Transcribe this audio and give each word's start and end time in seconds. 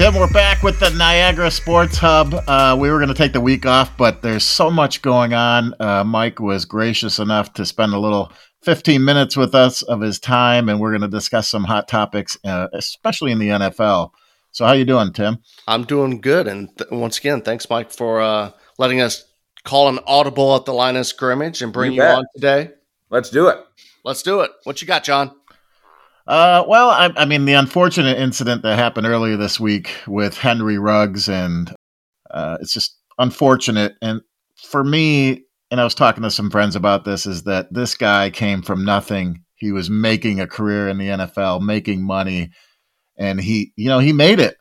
Tim, 0.00 0.14
we're 0.14 0.32
back 0.32 0.62
with 0.62 0.80
the 0.80 0.88
Niagara 0.88 1.50
Sports 1.50 1.98
Hub. 1.98 2.32
Uh, 2.32 2.74
we 2.80 2.90
were 2.90 2.96
going 2.96 3.10
to 3.10 3.14
take 3.14 3.34
the 3.34 3.40
week 3.40 3.66
off, 3.66 3.94
but 3.98 4.22
there's 4.22 4.44
so 4.44 4.70
much 4.70 5.02
going 5.02 5.34
on. 5.34 5.74
Uh, 5.78 6.02
Mike 6.04 6.40
was 6.40 6.64
gracious 6.64 7.18
enough 7.18 7.52
to 7.52 7.66
spend 7.66 7.92
a 7.92 7.98
little 7.98 8.32
15 8.62 9.04
minutes 9.04 9.36
with 9.36 9.54
us 9.54 9.82
of 9.82 10.00
his 10.00 10.18
time, 10.18 10.70
and 10.70 10.80
we're 10.80 10.88
going 10.88 11.02
to 11.02 11.06
discuss 11.08 11.50
some 11.50 11.64
hot 11.64 11.86
topics, 11.86 12.38
uh, 12.46 12.68
especially 12.72 13.30
in 13.30 13.38
the 13.38 13.48
NFL. 13.48 14.12
So, 14.52 14.64
how 14.64 14.72
you 14.72 14.86
doing, 14.86 15.12
Tim? 15.12 15.36
I'm 15.68 15.84
doing 15.84 16.22
good, 16.22 16.48
and 16.48 16.74
th- 16.78 16.90
once 16.90 17.18
again, 17.18 17.42
thanks, 17.42 17.68
Mike, 17.68 17.90
for 17.90 18.22
uh, 18.22 18.52
letting 18.78 19.02
us 19.02 19.26
call 19.64 19.90
an 19.90 19.98
audible 20.06 20.56
at 20.56 20.64
the 20.64 20.72
line 20.72 20.96
of 20.96 21.06
scrimmage 21.06 21.60
and 21.60 21.74
bring 21.74 21.92
you, 21.92 22.02
you 22.02 22.08
on 22.08 22.24
today. 22.34 22.70
Let's 23.10 23.28
do 23.28 23.48
it. 23.48 23.58
Let's 24.02 24.22
do 24.22 24.40
it. 24.40 24.50
What 24.64 24.80
you 24.80 24.88
got, 24.88 25.04
John? 25.04 25.32
Uh, 26.30 26.64
well, 26.68 26.90
I, 26.90 27.12
I, 27.16 27.24
mean, 27.24 27.44
the 27.44 27.54
unfortunate 27.54 28.16
incident 28.16 28.62
that 28.62 28.78
happened 28.78 29.08
earlier 29.08 29.36
this 29.36 29.58
week 29.58 29.90
with 30.06 30.38
Henry 30.38 30.78
Ruggs, 30.78 31.28
and 31.28 31.74
uh, 32.30 32.56
it's 32.60 32.72
just 32.72 32.96
unfortunate. 33.18 33.94
And 34.00 34.20
for 34.54 34.84
me, 34.84 35.42
and 35.72 35.80
I 35.80 35.84
was 35.84 35.96
talking 35.96 36.22
to 36.22 36.30
some 36.30 36.48
friends 36.48 36.76
about 36.76 37.04
this, 37.04 37.26
is 37.26 37.42
that 37.44 37.74
this 37.74 37.96
guy 37.96 38.30
came 38.30 38.62
from 38.62 38.84
nothing. 38.84 39.42
He 39.56 39.72
was 39.72 39.90
making 39.90 40.38
a 40.38 40.46
career 40.46 40.88
in 40.88 40.98
the 40.98 41.08
NFL, 41.08 41.62
making 41.62 42.06
money, 42.06 42.52
and 43.18 43.40
he, 43.40 43.72
you 43.74 43.88
know, 43.88 43.98
he 43.98 44.12
made 44.12 44.38
it. 44.38 44.56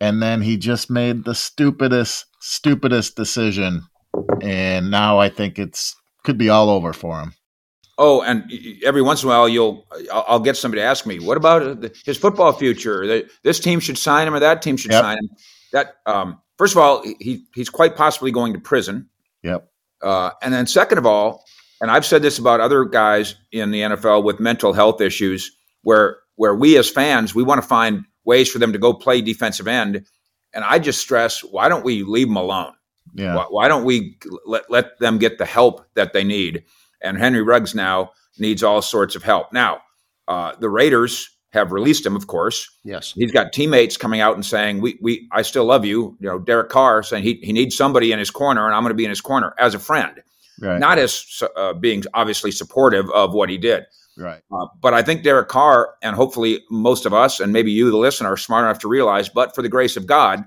And 0.00 0.22
then 0.22 0.40
he 0.40 0.56
just 0.56 0.90
made 0.90 1.24
the 1.24 1.34
stupidest, 1.34 2.24
stupidest 2.40 3.16
decision. 3.16 3.82
And 4.40 4.90
now 4.90 5.18
I 5.18 5.28
think 5.28 5.58
it's 5.58 5.94
could 6.24 6.38
be 6.38 6.48
all 6.48 6.70
over 6.70 6.94
for 6.94 7.20
him. 7.20 7.34
Oh, 7.98 8.22
and 8.22 8.50
every 8.84 9.02
once 9.02 9.22
in 9.22 9.28
a 9.28 9.32
while, 9.32 9.48
you'll 9.48 9.86
I'll 10.12 10.40
get 10.40 10.56
somebody 10.56 10.80
to 10.80 10.86
ask 10.86 11.06
me, 11.06 11.18
"What 11.18 11.36
about 11.36 11.84
his 12.04 12.16
football 12.16 12.52
future? 12.52 13.24
This 13.42 13.60
team 13.60 13.80
should 13.80 13.98
sign 13.98 14.26
him, 14.26 14.34
or 14.34 14.40
that 14.40 14.62
team 14.62 14.76
should 14.76 14.92
yep. 14.92 15.02
sign 15.02 15.18
him." 15.18 15.28
That 15.72 15.96
um, 16.06 16.40
first 16.56 16.74
of 16.74 16.78
all, 16.78 17.02
he 17.02 17.44
he's 17.54 17.68
quite 17.68 17.96
possibly 17.96 18.30
going 18.30 18.54
to 18.54 18.60
prison. 18.60 19.08
Yep. 19.42 19.68
Uh, 20.02 20.30
and 20.42 20.54
then 20.54 20.66
second 20.66 20.98
of 20.98 21.06
all, 21.06 21.44
and 21.80 21.90
I've 21.90 22.06
said 22.06 22.22
this 22.22 22.38
about 22.38 22.60
other 22.60 22.84
guys 22.84 23.34
in 23.52 23.70
the 23.70 23.82
NFL 23.82 24.24
with 24.24 24.40
mental 24.40 24.72
health 24.72 25.00
issues, 25.00 25.54
where 25.82 26.18
where 26.36 26.54
we 26.54 26.78
as 26.78 26.88
fans 26.88 27.34
we 27.34 27.42
want 27.42 27.60
to 27.60 27.68
find 27.68 28.04
ways 28.24 28.50
for 28.50 28.58
them 28.58 28.72
to 28.72 28.78
go 28.78 28.94
play 28.94 29.20
defensive 29.20 29.68
end, 29.68 30.06
and 30.54 30.64
I 30.64 30.78
just 30.78 31.00
stress, 31.00 31.40
why 31.44 31.68
don't 31.68 31.84
we 31.84 32.04
leave 32.04 32.28
them 32.28 32.36
alone? 32.36 32.72
Yeah. 33.14 33.36
Why, 33.36 33.46
why 33.50 33.68
don't 33.68 33.84
we 33.84 34.18
let 34.46 34.70
let 34.70 34.98
them 34.98 35.18
get 35.18 35.38
the 35.38 35.44
help 35.44 35.84
that 35.94 36.12
they 36.12 36.24
need? 36.24 36.64
And 37.02 37.18
Henry 37.18 37.42
Ruggs 37.42 37.74
now 37.74 38.12
needs 38.38 38.62
all 38.62 38.82
sorts 38.82 39.16
of 39.16 39.22
help. 39.22 39.52
Now, 39.52 39.82
uh, 40.28 40.52
the 40.58 40.68
Raiders 40.68 41.28
have 41.50 41.72
released 41.72 42.06
him, 42.06 42.16
of 42.16 42.26
course. 42.26 42.68
Yes, 42.84 43.12
he's 43.12 43.32
got 43.32 43.52
teammates 43.52 43.96
coming 43.96 44.20
out 44.20 44.34
and 44.34 44.44
saying, 44.44 44.80
"We, 44.80 44.98
we, 45.02 45.28
I 45.32 45.42
still 45.42 45.64
love 45.64 45.84
you." 45.84 46.16
You 46.20 46.28
know, 46.28 46.38
Derek 46.38 46.70
Carr 46.70 47.02
saying 47.02 47.24
he 47.24 47.34
he 47.42 47.52
needs 47.52 47.76
somebody 47.76 48.12
in 48.12 48.18
his 48.18 48.30
corner, 48.30 48.66
and 48.66 48.74
I'm 48.74 48.82
going 48.82 48.90
to 48.90 48.94
be 48.94 49.04
in 49.04 49.10
his 49.10 49.20
corner 49.20 49.54
as 49.58 49.74
a 49.74 49.78
friend, 49.78 50.22
right. 50.60 50.78
not 50.78 50.98
as 50.98 51.42
uh, 51.56 51.74
being 51.74 52.04
obviously 52.14 52.50
supportive 52.50 53.10
of 53.10 53.34
what 53.34 53.50
he 53.50 53.58
did. 53.58 53.84
Right. 54.16 54.42
Uh, 54.52 54.66
but 54.80 54.92
I 54.94 55.02
think 55.02 55.22
Derek 55.22 55.48
Carr, 55.48 55.94
and 56.02 56.14
hopefully 56.14 56.60
most 56.70 57.06
of 57.06 57.14
us, 57.14 57.40
and 57.40 57.52
maybe 57.52 57.72
you, 57.72 57.90
the 57.90 57.96
listener, 57.96 58.32
are 58.32 58.36
smart 58.36 58.64
enough 58.64 58.78
to 58.80 58.88
realize, 58.88 59.28
but 59.28 59.54
for 59.54 59.62
the 59.62 59.70
grace 59.70 59.96
of 59.96 60.06
God, 60.06 60.44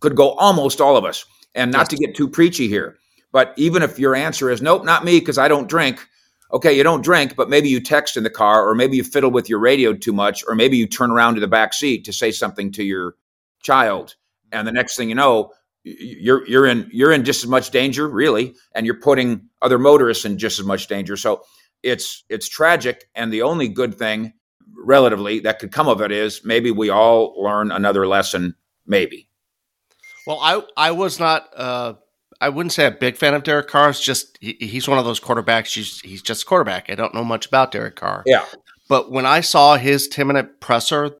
could 0.00 0.16
go 0.16 0.32
almost 0.32 0.80
all 0.80 0.96
of 0.96 1.04
us. 1.04 1.24
And 1.56 1.70
not 1.70 1.82
yes. 1.82 1.88
to 1.88 1.96
get 1.96 2.16
too 2.16 2.28
preachy 2.28 2.66
here, 2.66 2.96
but 3.34 3.52
even 3.56 3.82
if 3.82 3.98
your 3.98 4.14
answer 4.14 4.48
is 4.48 4.62
nope, 4.62 4.84
not 4.84 5.04
me 5.04 5.18
because 5.18 5.38
I 5.38 5.48
don't 5.48 5.68
drink. 5.68 6.06
Okay, 6.52 6.72
you 6.72 6.84
don't 6.84 7.02
drink, 7.02 7.34
but 7.34 7.50
maybe 7.50 7.68
you 7.68 7.80
text 7.80 8.16
in 8.16 8.22
the 8.22 8.30
car, 8.30 8.66
or 8.66 8.76
maybe 8.76 8.96
you 8.96 9.02
fiddle 9.02 9.32
with 9.32 9.48
your 9.48 9.58
radio 9.58 9.92
too 9.92 10.12
much, 10.12 10.44
or 10.46 10.54
maybe 10.54 10.76
you 10.76 10.86
turn 10.86 11.10
around 11.10 11.34
to 11.34 11.40
the 11.40 11.48
back 11.48 11.74
seat 11.74 12.04
to 12.04 12.12
say 12.12 12.30
something 12.30 12.70
to 12.70 12.84
your 12.84 13.16
child, 13.60 14.14
and 14.52 14.68
the 14.68 14.72
next 14.72 14.96
thing 14.96 15.08
you 15.08 15.16
know, 15.16 15.50
you're 15.82 16.46
you're 16.46 16.64
in 16.64 16.88
you're 16.92 17.10
in 17.10 17.24
just 17.24 17.42
as 17.42 17.50
much 17.50 17.70
danger, 17.70 18.06
really, 18.08 18.54
and 18.72 18.86
you're 18.86 19.00
putting 19.00 19.48
other 19.60 19.80
motorists 19.80 20.24
in 20.24 20.38
just 20.38 20.60
as 20.60 20.64
much 20.64 20.86
danger. 20.86 21.16
So 21.16 21.42
it's 21.82 22.22
it's 22.28 22.48
tragic, 22.48 23.08
and 23.16 23.32
the 23.32 23.42
only 23.42 23.66
good 23.66 23.96
thing, 23.98 24.32
relatively, 24.76 25.40
that 25.40 25.58
could 25.58 25.72
come 25.72 25.88
of 25.88 26.00
it 26.00 26.12
is 26.12 26.42
maybe 26.44 26.70
we 26.70 26.88
all 26.88 27.34
learn 27.42 27.72
another 27.72 28.06
lesson. 28.06 28.54
Maybe. 28.86 29.28
Well, 30.24 30.38
I 30.40 30.62
I 30.76 30.92
was 30.92 31.18
not 31.18 31.48
uh, 31.56 31.94
I 32.44 32.50
wouldn't 32.50 32.74
say 32.74 32.84
a 32.84 32.90
big 32.90 33.16
fan 33.16 33.32
of 33.32 33.42
Derek 33.42 33.68
Carr. 33.68 33.88
It's 33.88 34.04
just 34.04 34.36
he, 34.40 34.56
he's 34.60 34.86
one 34.86 34.98
of 34.98 35.06
those 35.06 35.18
quarterbacks. 35.18 35.74
He's, 35.74 36.00
he's 36.00 36.20
just 36.20 36.42
a 36.42 36.46
quarterback. 36.46 36.90
I 36.90 36.94
don't 36.94 37.14
know 37.14 37.24
much 37.24 37.46
about 37.46 37.72
Derek 37.72 37.96
Carr. 37.96 38.22
Yeah. 38.26 38.44
But 38.86 39.10
when 39.10 39.24
I 39.24 39.40
saw 39.40 39.76
his 39.76 40.08
10 40.08 40.26
minute 40.26 40.60
presser, 40.60 41.12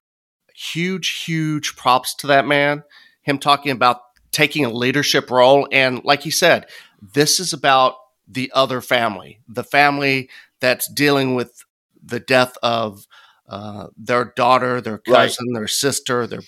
huge, 0.54 1.24
huge 1.24 1.76
props 1.76 2.14
to 2.16 2.26
that 2.26 2.46
man. 2.46 2.84
Him 3.22 3.38
talking 3.38 3.72
about 3.72 4.00
taking 4.32 4.66
a 4.66 4.70
leadership 4.70 5.30
role. 5.30 5.66
And 5.72 6.04
like 6.04 6.22
he 6.22 6.30
said, 6.30 6.66
this 7.00 7.40
is 7.40 7.54
about 7.54 7.94
the 8.28 8.52
other 8.54 8.82
family, 8.82 9.40
the 9.48 9.64
family 9.64 10.28
that's 10.60 10.92
dealing 10.92 11.34
with 11.34 11.64
the 12.02 12.20
death 12.20 12.58
of 12.62 13.06
uh, 13.48 13.86
their 13.96 14.26
daughter, 14.36 14.82
their 14.82 14.98
cousin, 14.98 15.46
right. 15.48 15.58
their 15.58 15.68
sister, 15.68 16.26
their 16.26 16.42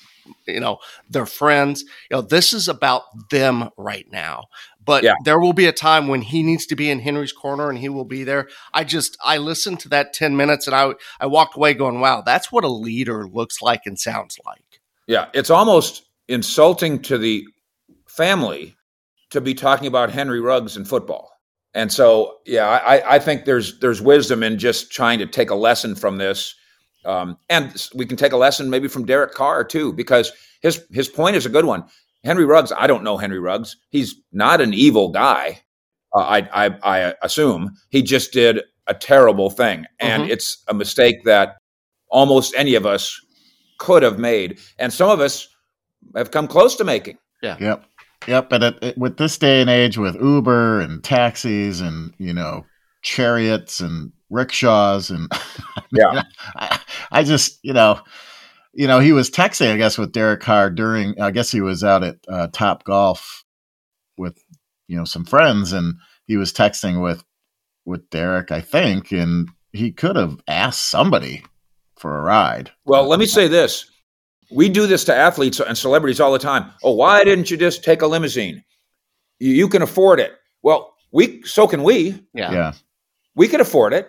you 0.46 0.60
know 0.60 0.78
their 1.10 1.26
friends 1.26 1.82
you 1.82 2.16
know 2.16 2.22
this 2.22 2.52
is 2.52 2.68
about 2.68 3.02
them 3.30 3.70
right 3.76 4.06
now. 4.10 4.44
But 4.84 5.02
yeah. 5.02 5.14
there 5.24 5.40
will 5.40 5.52
be 5.52 5.66
a 5.66 5.72
time 5.72 6.06
when 6.06 6.22
he 6.22 6.44
needs 6.44 6.64
to 6.66 6.76
be 6.76 6.90
in 6.90 7.00
henry's 7.00 7.32
corner 7.32 7.68
and 7.68 7.78
he 7.78 7.88
will 7.88 8.04
be 8.04 8.24
there. 8.24 8.48
I 8.72 8.84
just 8.84 9.16
i 9.24 9.38
listened 9.38 9.80
to 9.80 9.88
that 9.90 10.12
10 10.12 10.36
minutes 10.36 10.66
and 10.66 10.76
i 10.76 10.92
i 11.20 11.26
walked 11.26 11.56
away 11.56 11.74
going 11.74 12.00
wow 12.00 12.22
that's 12.24 12.52
what 12.52 12.64
a 12.64 12.68
leader 12.68 13.26
looks 13.26 13.60
like 13.60 13.82
and 13.86 13.98
sounds 13.98 14.38
like. 14.46 14.80
Yeah 15.06 15.26
it's 15.34 15.50
almost 15.50 16.04
insulting 16.28 17.00
to 17.02 17.18
the 17.18 17.44
family 18.06 18.76
to 19.30 19.40
be 19.40 19.54
talking 19.54 19.86
about 19.86 20.10
henry 20.10 20.40
ruggs 20.40 20.76
and 20.76 20.88
football. 20.88 21.32
And 21.74 21.92
so 21.92 22.38
yeah 22.46 22.68
i 22.68 23.16
i 23.16 23.18
think 23.18 23.44
there's 23.44 23.78
there's 23.80 24.00
wisdom 24.00 24.42
in 24.42 24.58
just 24.58 24.92
trying 24.92 25.18
to 25.18 25.26
take 25.26 25.50
a 25.50 25.54
lesson 25.54 25.94
from 25.94 26.18
this 26.18 26.54
um, 27.06 27.38
and 27.48 27.88
we 27.94 28.06
can 28.06 28.16
take 28.16 28.32
a 28.32 28.36
lesson 28.36 28.70
maybe 28.70 28.88
from 28.88 29.06
Derek 29.06 29.32
Carr 29.32 29.64
too, 29.64 29.92
because 29.92 30.32
his 30.60 30.84
his 30.90 31.08
point 31.08 31.36
is 31.36 31.46
a 31.46 31.50
good 31.50 31.64
one. 31.64 31.84
Henry 32.24 32.44
Ruggs, 32.44 32.72
I 32.76 32.86
don't 32.86 33.04
know 33.04 33.16
Henry 33.16 33.38
Ruggs. 33.38 33.76
He's 33.90 34.16
not 34.32 34.60
an 34.60 34.74
evil 34.74 35.10
guy. 35.10 35.62
Uh, 36.14 36.20
I, 36.20 36.66
I, 36.66 36.78
I 36.82 37.14
assume 37.22 37.70
he 37.90 38.02
just 38.02 38.32
did 38.32 38.60
a 38.86 38.94
terrible 38.94 39.50
thing, 39.50 39.86
and 40.00 40.24
mm-hmm. 40.24 40.32
it's 40.32 40.62
a 40.68 40.74
mistake 40.74 41.24
that 41.24 41.56
almost 42.08 42.54
any 42.56 42.74
of 42.74 42.86
us 42.86 43.20
could 43.78 44.02
have 44.02 44.18
made, 44.18 44.58
and 44.78 44.92
some 44.92 45.10
of 45.10 45.20
us 45.20 45.48
have 46.14 46.30
come 46.30 46.48
close 46.48 46.76
to 46.76 46.84
making. 46.84 47.18
Yeah. 47.42 47.56
Yep. 47.60 47.84
Yep. 48.26 48.52
And 48.52 48.64
it, 48.64 48.78
it, 48.82 48.98
with 48.98 49.18
this 49.18 49.38
day 49.38 49.60
and 49.60 49.70
age, 49.70 49.98
with 49.98 50.16
Uber 50.16 50.80
and 50.80 51.04
taxis 51.04 51.80
and 51.80 52.12
you 52.18 52.32
know 52.32 52.64
chariots 53.02 53.80
and 53.80 54.12
rickshaws 54.30 55.10
and 55.10 55.30
yeah. 55.92 56.22
I, 56.56 56.80
I, 57.10 57.24
just 57.24 57.58
you 57.62 57.72
know 57.72 58.00
you 58.72 58.86
know 58.88 58.98
he 58.98 59.12
was 59.12 59.30
texting 59.30 59.72
i 59.72 59.76
guess 59.76 59.96
with 59.96 60.12
derek 60.12 60.40
carr 60.40 60.68
during 60.68 61.20
i 61.20 61.30
guess 61.30 61.50
he 61.50 61.60
was 61.60 61.84
out 61.84 62.02
at 62.02 62.16
uh, 62.28 62.48
Topgolf 62.48 63.42
with 64.18 64.36
you 64.88 64.96
know 64.96 65.04
some 65.04 65.24
friends 65.24 65.72
and 65.72 65.94
he 66.26 66.36
was 66.36 66.52
texting 66.52 67.02
with 67.02 67.22
with 67.84 68.10
derek 68.10 68.50
i 68.50 68.60
think 68.60 69.12
and 69.12 69.48
he 69.76 69.92
could 69.92 70.16
have 70.16 70.40
asked 70.48 70.88
somebody 70.88 71.44
for 71.96 72.18
a 72.18 72.22
ride. 72.22 72.70
Well 72.84 73.06
let 73.08 73.18
me 73.18 73.26
say 73.26 73.48
this. 73.48 73.90
We 74.50 74.68
do 74.68 74.86
this 74.86 75.04
to 75.04 75.14
athletes 75.14 75.60
and 75.60 75.76
celebrities 75.76 76.20
all 76.20 76.32
the 76.32 76.38
time. 76.38 76.72
Oh 76.82 76.92
why 76.92 77.24
didn't 77.24 77.50
you 77.50 77.56
just 77.56 77.84
take 77.84 78.02
a 78.02 78.06
limousine? 78.06 78.64
You, 79.38 79.52
you 79.52 79.68
can 79.68 79.82
afford 79.82 80.20
it. 80.20 80.32
Well 80.62 80.94
we 81.12 81.42
so 81.42 81.66
can 81.66 81.82
we. 81.82 82.22
Yeah. 82.34 82.52
Yeah. 82.52 82.72
We 83.34 83.48
could 83.48 83.60
afford 83.60 83.92
it 83.92 84.08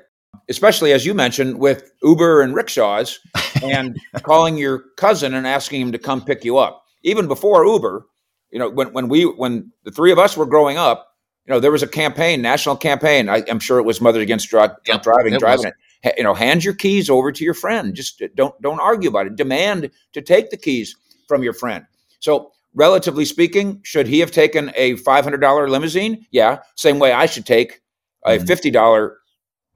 especially 0.49 0.93
as 0.93 1.05
you 1.05 1.13
mentioned 1.13 1.59
with 1.59 1.91
Uber 2.03 2.41
and 2.41 2.55
rickshaws 2.55 3.19
and 3.63 3.97
calling 4.23 4.57
your 4.57 4.85
cousin 4.97 5.33
and 5.33 5.47
asking 5.47 5.81
him 5.81 5.91
to 5.91 5.99
come 5.99 6.23
pick 6.23 6.43
you 6.43 6.57
up. 6.57 6.83
Even 7.03 7.27
before 7.27 7.65
Uber, 7.65 8.05
you 8.51 8.59
know, 8.59 8.69
when, 8.69 8.93
when 8.93 9.07
we 9.07 9.23
when 9.23 9.71
the 9.83 9.91
three 9.91 10.11
of 10.11 10.19
us 10.19 10.37
were 10.37 10.45
growing 10.45 10.77
up, 10.77 11.07
you 11.45 11.53
know, 11.53 11.59
there 11.59 11.71
was 11.71 11.83
a 11.83 11.87
campaign, 11.87 12.41
national 12.41 12.75
campaign. 12.75 13.29
I, 13.29 13.37
am 13.47 13.59
sure 13.59 13.79
it 13.79 13.83
was 13.83 14.01
Mothers 14.01 14.23
Against 14.23 14.49
Drunk 14.49 14.73
yep, 14.85 15.01
Driving, 15.03 15.33
it 15.33 15.39
driving 15.39 15.65
was. 15.65 15.73
it. 16.03 16.15
You 16.17 16.23
know, 16.23 16.33
hand 16.33 16.63
your 16.63 16.73
keys 16.73 17.09
over 17.09 17.31
to 17.31 17.43
your 17.43 17.53
friend. 17.53 17.95
Just 17.95 18.21
uh, 18.21 18.27
don't 18.35 18.59
don't 18.61 18.79
argue 18.79 19.09
about 19.09 19.27
it. 19.27 19.35
Demand 19.35 19.89
to 20.13 20.21
take 20.21 20.49
the 20.49 20.57
keys 20.57 20.95
from 21.27 21.43
your 21.43 21.53
friend. 21.53 21.85
So, 22.19 22.51
relatively 22.73 23.25
speaking, 23.25 23.81
should 23.83 24.07
he 24.07 24.19
have 24.19 24.31
taken 24.31 24.71
a 24.75 24.95
$500 24.95 25.69
limousine? 25.69 26.25
Yeah, 26.31 26.59
same 26.75 26.99
way 26.99 27.11
I 27.11 27.25
should 27.25 27.45
take 27.45 27.81
a 28.25 28.37
mm-hmm. 28.37 28.45
$50 28.45 29.13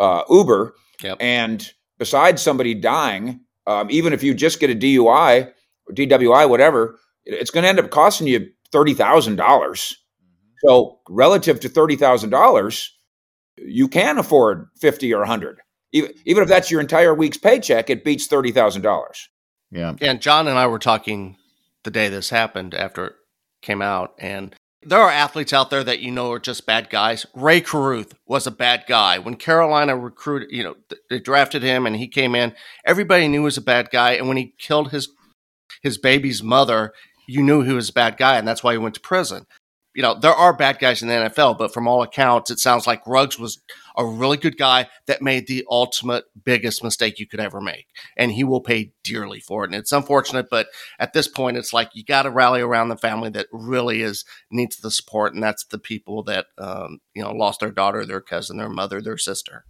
uh, 0.01 0.23
Uber. 0.29 0.75
Yep. 1.03 1.17
And 1.19 1.71
besides 1.97 2.41
somebody 2.41 2.73
dying, 2.73 3.39
um, 3.67 3.89
even 3.89 4.11
if 4.11 4.23
you 4.23 4.33
just 4.33 4.59
get 4.59 4.69
a 4.69 4.75
DUI 4.75 5.51
or 5.87 5.93
DWI, 5.93 6.49
whatever, 6.49 6.99
it's 7.25 7.51
going 7.51 7.63
to 7.63 7.69
end 7.69 7.79
up 7.79 7.91
costing 7.91 8.27
you 8.27 8.49
thirty 8.71 8.93
thousand 8.93 9.35
dollars. 9.37 9.95
So 10.65 10.99
relative 11.07 11.59
to 11.61 11.69
thirty 11.69 11.95
thousand 11.95 12.31
dollars, 12.31 12.91
you 13.57 13.87
can 13.87 14.17
afford 14.17 14.67
fifty 14.79 15.13
or 15.13 15.21
a 15.21 15.27
hundred. 15.27 15.59
Even, 15.93 16.11
even 16.25 16.43
if 16.43 16.49
that's 16.49 16.71
your 16.71 16.81
entire 16.81 17.13
week's 17.13 17.37
paycheck, 17.37 17.89
it 17.89 18.03
beats 18.03 18.27
thirty 18.27 18.51
thousand 18.51 18.81
dollars. 18.81 19.29
Yeah. 19.71 19.95
And 20.01 20.21
John 20.21 20.47
and 20.47 20.57
I 20.57 20.67
were 20.67 20.79
talking 20.79 21.37
the 21.83 21.91
day 21.91 22.09
this 22.09 22.29
happened 22.29 22.73
after 22.73 23.07
it 23.07 23.13
came 23.61 23.81
out. 23.81 24.15
And 24.19 24.55
there 24.83 24.99
are 24.99 25.11
athletes 25.11 25.53
out 25.53 25.69
there 25.69 25.83
that 25.83 25.99
you 25.99 26.11
know 26.11 26.31
are 26.31 26.39
just 26.39 26.65
bad 26.65 26.89
guys. 26.89 27.25
Rae 27.35 27.61
Carruth 27.61 28.15
was 28.25 28.47
a 28.47 28.51
bad 28.51 28.85
guy. 28.87 29.19
When 29.19 29.35
Carolina 29.35 29.95
recruited, 29.95 30.49
you 30.51 30.63
know, 30.63 30.75
they 31.09 31.19
drafted 31.19 31.61
him 31.61 31.85
and 31.85 31.95
he 31.95 32.07
came 32.07 32.35
in, 32.35 32.53
everybody 32.85 33.27
knew 33.27 33.41
he 33.41 33.45
was 33.45 33.57
a 33.57 33.61
bad 33.61 33.89
guy. 33.91 34.13
And 34.13 34.27
when 34.27 34.37
he 34.37 34.53
killed 34.57 34.91
his 34.91 35.09
his 35.83 35.97
baby's 35.97 36.43
mother, 36.43 36.93
you 37.27 37.41
knew 37.41 37.61
he 37.61 37.73
was 37.73 37.89
a 37.89 37.93
bad 37.93 38.17
guy, 38.17 38.37
and 38.37 38.47
that's 38.47 38.63
why 38.63 38.73
he 38.73 38.77
went 38.77 38.95
to 38.95 39.01
prison 39.01 39.45
you 39.93 40.01
know, 40.01 40.17
there 40.17 40.33
are 40.33 40.53
bad 40.53 40.79
guys 40.79 41.01
in 41.01 41.09
the 41.09 41.13
NFL, 41.13 41.57
but 41.57 41.73
from 41.73 41.87
all 41.87 42.01
accounts, 42.01 42.49
it 42.49 42.59
sounds 42.59 42.87
like 42.87 43.05
Ruggs 43.05 43.37
was 43.37 43.59
a 43.97 44.05
really 44.05 44.37
good 44.37 44.57
guy 44.57 44.87
that 45.07 45.21
made 45.21 45.47
the 45.47 45.65
ultimate 45.69 46.25
biggest 46.43 46.83
mistake 46.83 47.19
you 47.19 47.27
could 47.27 47.41
ever 47.41 47.59
make. 47.59 47.87
And 48.15 48.31
he 48.31 48.43
will 48.43 48.61
pay 48.61 48.93
dearly 49.03 49.41
for 49.41 49.63
it. 49.63 49.67
And 49.67 49.75
it's 49.75 49.91
unfortunate, 49.91 50.47
but 50.49 50.67
at 50.97 51.11
this 51.11 51.27
point, 51.27 51.57
it's 51.57 51.73
like 51.73 51.89
you 51.93 52.05
got 52.05 52.23
to 52.23 52.29
rally 52.29 52.61
around 52.61 52.87
the 52.87 52.97
family 52.97 53.29
that 53.31 53.47
really 53.51 54.01
is 54.01 54.23
needs 54.49 54.77
the 54.77 54.91
support. 54.91 55.33
And 55.33 55.43
that's 55.43 55.65
the 55.65 55.79
people 55.79 56.23
that, 56.23 56.47
um, 56.57 56.99
you 57.13 57.21
know, 57.21 57.31
lost 57.31 57.59
their 57.59 57.71
daughter, 57.71 58.05
their 58.05 58.21
cousin, 58.21 58.57
their 58.57 58.69
mother, 58.69 59.01
their 59.01 59.17
sister. 59.17 59.65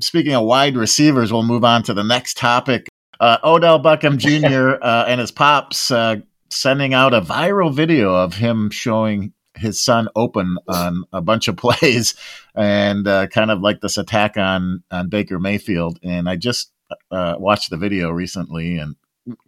Speaking 0.00 0.34
of 0.34 0.44
wide 0.44 0.76
receivers, 0.76 1.32
we'll 1.32 1.42
move 1.42 1.64
on 1.64 1.82
to 1.84 1.94
the 1.94 2.04
next 2.04 2.36
topic. 2.36 2.88
Uh, 3.20 3.38
Odell 3.44 3.82
Beckham 3.82 4.16
Jr. 4.18 4.82
uh, 4.82 5.04
and 5.06 5.20
his 5.20 5.30
pops 5.30 5.90
uh, 5.90 6.16
sending 6.50 6.92
out 6.92 7.14
a 7.14 7.20
viral 7.20 7.72
video 7.72 8.14
of 8.14 8.34
him 8.34 8.68
showing 8.70 9.32
his 9.62 9.80
son 9.80 10.08
open 10.14 10.58
on 10.68 11.04
a 11.12 11.22
bunch 11.22 11.48
of 11.48 11.56
plays 11.58 12.14
and 12.54 13.08
uh, 13.08 13.26
kind 13.28 13.50
of 13.50 13.60
like 13.60 13.80
this 13.80 13.98
attack 13.98 14.36
on 14.36 14.82
on 14.90 15.08
Baker 15.08 15.38
Mayfield. 15.38 15.98
And 16.02 16.28
I 16.28 16.36
just 16.36 16.70
uh, 17.10 17.36
watched 17.38 17.70
the 17.70 17.76
video 17.76 18.10
recently. 18.10 18.76
And 18.76 18.96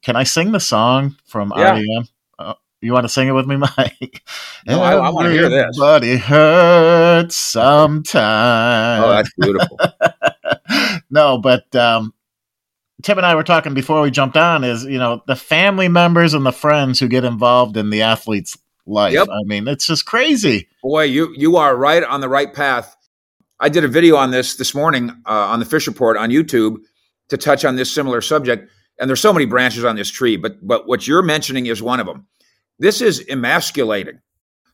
can 0.02 0.16
I 0.16 0.25
sing 0.25 0.52
the 0.52 0.61
song 0.61 1.16
from 1.25 1.52
yeah. 1.56 1.75
REM? 1.75 2.08
Uh, 2.38 2.55
you 2.81 2.93
want 2.93 3.05
to 3.05 3.08
sing 3.08 3.28
it 3.28 3.32
with 3.32 3.46
me, 3.46 3.56
Mike? 3.76 4.22
No, 4.66 4.81
I, 4.82 4.94
I 4.94 5.11
want 5.11 5.26
to 5.26 5.32
hear 5.32 5.49
this. 5.49 5.76
Everybody 5.76 6.16
hurts 6.16 7.37
sometimes. 7.37 9.05
Oh, 9.05 9.11
that's 9.11 9.32
beautiful. 9.38 9.78
no, 11.11 11.38
but 11.38 11.75
um, 11.75 12.12
Tim 13.02 13.19
and 13.19 13.26
I 13.26 13.34
were 13.34 13.43
talking 13.43 13.75
before 13.75 14.02
we 14.02 14.11
jumped 14.11 14.37
on 14.37 14.64
is, 14.64 14.84
you 14.84 14.99
know, 14.99 15.22
the 15.26 15.37
family 15.37 15.88
members 15.88 16.34
and 16.34 16.44
the 16.44 16.52
friends 16.52 17.00
who 17.00 17.08
get 17.08 17.25
involved 17.25 17.76
in 17.76 17.90
the 17.90 18.02
athletes' 18.02 18.56
life. 18.86 19.12
Yep. 19.12 19.28
I 19.31 19.42
mean, 19.44 19.69
it's 19.69 19.86
just 19.86 20.06
crazy. 20.06 20.69
Boy, 20.82 21.04
you 21.04 21.32
you 21.36 21.56
are 21.56 21.76
right 21.76 22.02
on 22.02 22.20
the 22.20 22.28
right 22.28 22.52
path. 22.52 22.96
I 23.60 23.69
did 23.69 23.84
a 23.84 23.88
video 23.88 24.16
on 24.16 24.31
this 24.31 24.56
this 24.56 24.75
morning 24.75 25.10
uh, 25.26 25.32
on 25.32 25.60
the 25.60 25.66
Fish 25.66 25.86
Report 25.86 26.16
on 26.16 26.31
YouTube 26.31 26.76
to 27.28 27.36
touch 27.36 27.64
on 27.64 27.76
this 27.76 27.90
similar 27.90 28.20
subject. 28.20 28.70
And 28.98 29.08
there's 29.08 29.20
so 29.20 29.32
many 29.32 29.46
branches 29.46 29.84
on 29.84 29.96
this 29.96 30.10
tree, 30.10 30.36
but 30.36 30.64
but 30.66 30.86
what 30.86 31.06
you're 31.06 31.22
mentioning 31.22 31.66
is 31.66 31.82
one 31.82 32.00
of 32.00 32.06
them. 32.06 32.26
This 32.78 33.00
is 33.00 33.25
emasculating. 33.28 34.20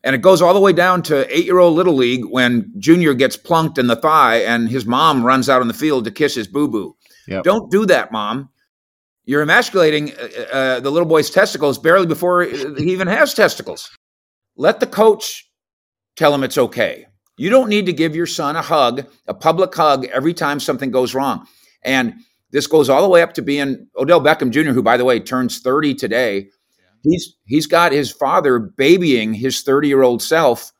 And 0.03 0.15
it 0.15 0.23
goes 0.23 0.41
all 0.41 0.55
the 0.55 0.59
way 0.59 0.73
down 0.73 1.03
to 1.03 1.31
eight 1.35 1.45
year 1.45 1.59
old 1.59 1.75
Little 1.75 1.95
League 1.95 2.25
when 2.25 2.73
Junior 2.79 3.13
gets 3.13 3.37
plunked 3.37 3.77
in 3.77 3.85
the 3.87 3.95
thigh 3.95 4.37
and 4.37 4.67
his 4.67 4.85
mom 4.85 5.23
runs 5.23 5.47
out 5.47 5.61
on 5.61 5.67
the 5.67 5.75
field 5.75 6.05
to 6.05 6.11
kiss 6.11 6.33
his 6.33 6.47
boo 6.47 6.67
boo. 6.67 6.95
Yep. 7.27 7.43
Don't 7.43 7.71
do 7.71 7.85
that, 7.85 8.11
mom. 8.11 8.49
You're 9.25 9.43
emasculating 9.43 10.11
uh, 10.13 10.41
uh, 10.51 10.79
the 10.79 10.89
little 10.89 11.07
boy's 11.07 11.29
testicles 11.29 11.77
barely 11.77 12.07
before 12.07 12.41
he 12.43 12.91
even 12.91 13.07
has 13.07 13.35
testicles. 13.35 13.89
Let 14.61 14.79
the 14.79 14.85
coach 14.85 15.49
tell 16.15 16.35
him 16.35 16.43
it's 16.43 16.59
okay. 16.59 17.07
You 17.35 17.49
don't 17.49 17.67
need 17.67 17.87
to 17.87 17.93
give 17.93 18.15
your 18.15 18.27
son 18.27 18.55
a 18.55 18.61
hug, 18.61 19.07
a 19.25 19.33
public 19.33 19.73
hug, 19.73 20.05
every 20.13 20.35
time 20.35 20.59
something 20.59 20.91
goes 20.91 21.15
wrong. 21.15 21.47
And 21.83 22.13
this 22.51 22.67
goes 22.67 22.87
all 22.87 23.01
the 23.01 23.09
way 23.09 23.23
up 23.23 23.33
to 23.33 23.41
being 23.41 23.87
Odell 23.97 24.21
Beckham 24.21 24.51
Jr., 24.51 24.69
who, 24.69 24.83
by 24.83 24.97
the 24.97 25.03
way, 25.03 25.19
turns 25.19 25.61
30 25.61 25.95
today. 25.95 26.49
He's 27.01 27.35
he's 27.45 27.65
got 27.65 27.91
his 27.91 28.11
father 28.11 28.59
babying 28.59 29.33
his 29.33 29.63
30 29.63 29.87
year 29.87 30.03
old 30.03 30.21
self, 30.21 30.71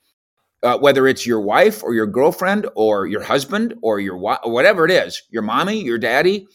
uh, 0.61 0.77
whether 0.77 1.07
it's 1.07 1.25
your 1.25 1.41
wife 1.41 1.81
or 1.81 1.95
your 1.95 2.05
girlfriend 2.05 2.69
or 2.75 3.07
your 3.07 3.23
husband 3.23 3.73
or 3.81 3.99
your 3.99 4.15
or 4.15 4.51
whatever 4.51 4.85
it 4.85 4.91
is, 4.91 5.23
your 5.31 5.41
mommy, 5.41 5.81
your 5.81 5.97
daddy. 5.97 6.45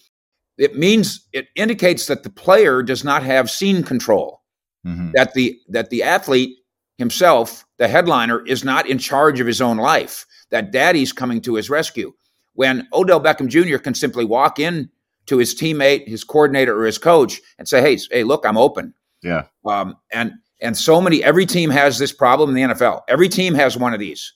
It 0.58 0.78
means 0.78 1.26
it 1.32 1.48
indicates 1.56 2.06
that 2.06 2.22
the 2.22 2.30
player 2.30 2.84
does 2.84 3.02
not 3.02 3.24
have 3.24 3.50
scene 3.50 3.82
control. 3.82 4.42
Mm-hmm. 4.86 5.10
That 5.14 5.34
the 5.34 5.58
that 5.70 5.90
the 5.90 6.04
athlete 6.04 6.56
himself, 6.98 7.64
the 7.78 7.88
headliner, 7.88 8.44
is 8.46 8.64
not 8.64 8.88
in 8.88 8.98
charge 8.98 9.40
of 9.40 9.46
his 9.46 9.60
own 9.60 9.76
life, 9.76 10.26
that 10.50 10.72
daddy's 10.72 11.12
coming 11.12 11.40
to 11.42 11.54
his 11.54 11.70
rescue. 11.70 12.12
When 12.54 12.88
Odell 12.92 13.20
Beckham 13.20 13.48
Jr. 13.48 13.78
can 13.78 13.94
simply 13.94 14.24
walk 14.24 14.58
in 14.58 14.90
to 15.26 15.38
his 15.38 15.54
teammate, 15.54 16.08
his 16.08 16.24
coordinator, 16.24 16.78
or 16.78 16.86
his 16.86 16.98
coach 16.98 17.40
and 17.58 17.68
say, 17.68 17.82
Hey, 17.82 17.98
hey, 18.10 18.24
look, 18.24 18.46
I'm 18.46 18.56
open. 18.56 18.94
Yeah. 19.22 19.44
Um, 19.64 19.96
and 20.12 20.32
and 20.60 20.76
so 20.76 21.00
many, 21.00 21.22
every 21.22 21.44
team 21.44 21.68
has 21.68 21.98
this 21.98 22.12
problem 22.12 22.50
in 22.50 22.54
the 22.54 22.74
NFL. 22.74 23.02
Every 23.08 23.28
team 23.28 23.54
has 23.54 23.76
one 23.76 23.92
of 23.92 24.00
these, 24.00 24.32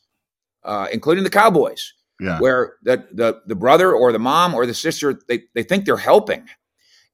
uh, 0.65 0.87
including 0.93 1.25
the 1.25 1.31
Cowboys, 1.31 1.95
yeah. 2.21 2.39
where 2.41 2.75
the, 2.83 3.07
the 3.13 3.41
the 3.47 3.55
brother 3.55 3.93
or 3.93 4.13
the 4.13 4.19
mom 4.19 4.55
or 4.55 4.67
the 4.67 4.75
sister 4.75 5.19
they, 5.29 5.45
they 5.55 5.63
think 5.63 5.87
they're 5.87 5.97
helping 5.97 6.47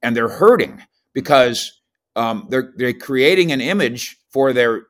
and 0.02 0.16
they're 0.16 0.28
hurting 0.28 0.82
because 1.12 1.80
um, 2.16 2.46
they're 2.50 2.72
they're 2.76 2.92
creating 2.92 3.52
an 3.52 3.60
image 3.60 4.16
for 4.30 4.52
their 4.52 4.86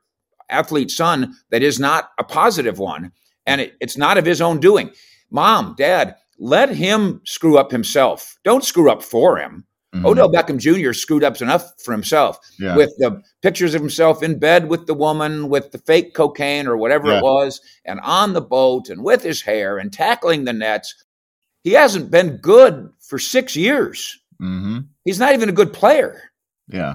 athlete 0.48 0.90
son 0.90 1.34
that 1.50 1.62
is 1.62 1.78
not 1.78 2.10
a 2.18 2.24
positive 2.24 2.78
one. 2.78 3.12
And 3.46 3.60
it, 3.60 3.76
it's 3.80 3.96
not 3.96 4.18
of 4.18 4.26
his 4.26 4.40
own 4.40 4.58
doing. 4.58 4.90
Mom, 5.30 5.74
dad, 5.78 6.16
let 6.38 6.74
him 6.74 7.20
screw 7.24 7.58
up 7.58 7.70
himself. 7.70 8.38
Don't 8.44 8.64
screw 8.64 8.90
up 8.90 9.02
for 9.02 9.38
him. 9.38 9.64
Mm-hmm. 9.94 10.06
Odell 10.06 10.30
Beckham 10.30 10.58
Jr. 10.58 10.92
screwed 10.92 11.24
up 11.24 11.40
enough 11.40 11.72
for 11.80 11.92
himself 11.92 12.38
yeah. 12.58 12.76
with 12.76 12.90
the 12.98 13.22
pictures 13.40 13.74
of 13.74 13.80
himself 13.80 14.22
in 14.22 14.38
bed 14.38 14.68
with 14.68 14.86
the 14.86 14.94
woman, 14.94 15.48
with 15.48 15.70
the 15.70 15.78
fake 15.78 16.12
cocaine 16.14 16.66
or 16.66 16.76
whatever 16.76 17.08
yeah. 17.08 17.18
it 17.18 17.22
was, 17.22 17.60
and 17.84 18.00
on 18.00 18.32
the 18.32 18.40
boat 18.40 18.88
and 18.88 19.02
with 19.02 19.22
his 19.22 19.40
hair 19.40 19.78
and 19.78 19.92
tackling 19.92 20.44
the 20.44 20.52
nets. 20.52 20.94
He 21.62 21.72
hasn't 21.72 22.10
been 22.10 22.36
good 22.36 22.90
for 23.00 23.18
six 23.18 23.56
years. 23.56 24.20
Mm-hmm. 24.40 24.80
He's 25.04 25.18
not 25.18 25.34
even 25.34 25.48
a 25.48 25.52
good 25.52 25.72
player. 25.72 26.20
Yeah. 26.68 26.94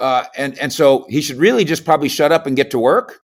Uh, 0.00 0.24
and 0.36 0.58
and 0.58 0.72
so 0.72 1.06
he 1.08 1.20
should 1.20 1.36
really 1.36 1.64
just 1.64 1.84
probably 1.84 2.08
shut 2.08 2.32
up 2.32 2.46
and 2.46 2.56
get 2.56 2.70
to 2.70 2.78
work. 2.78 3.20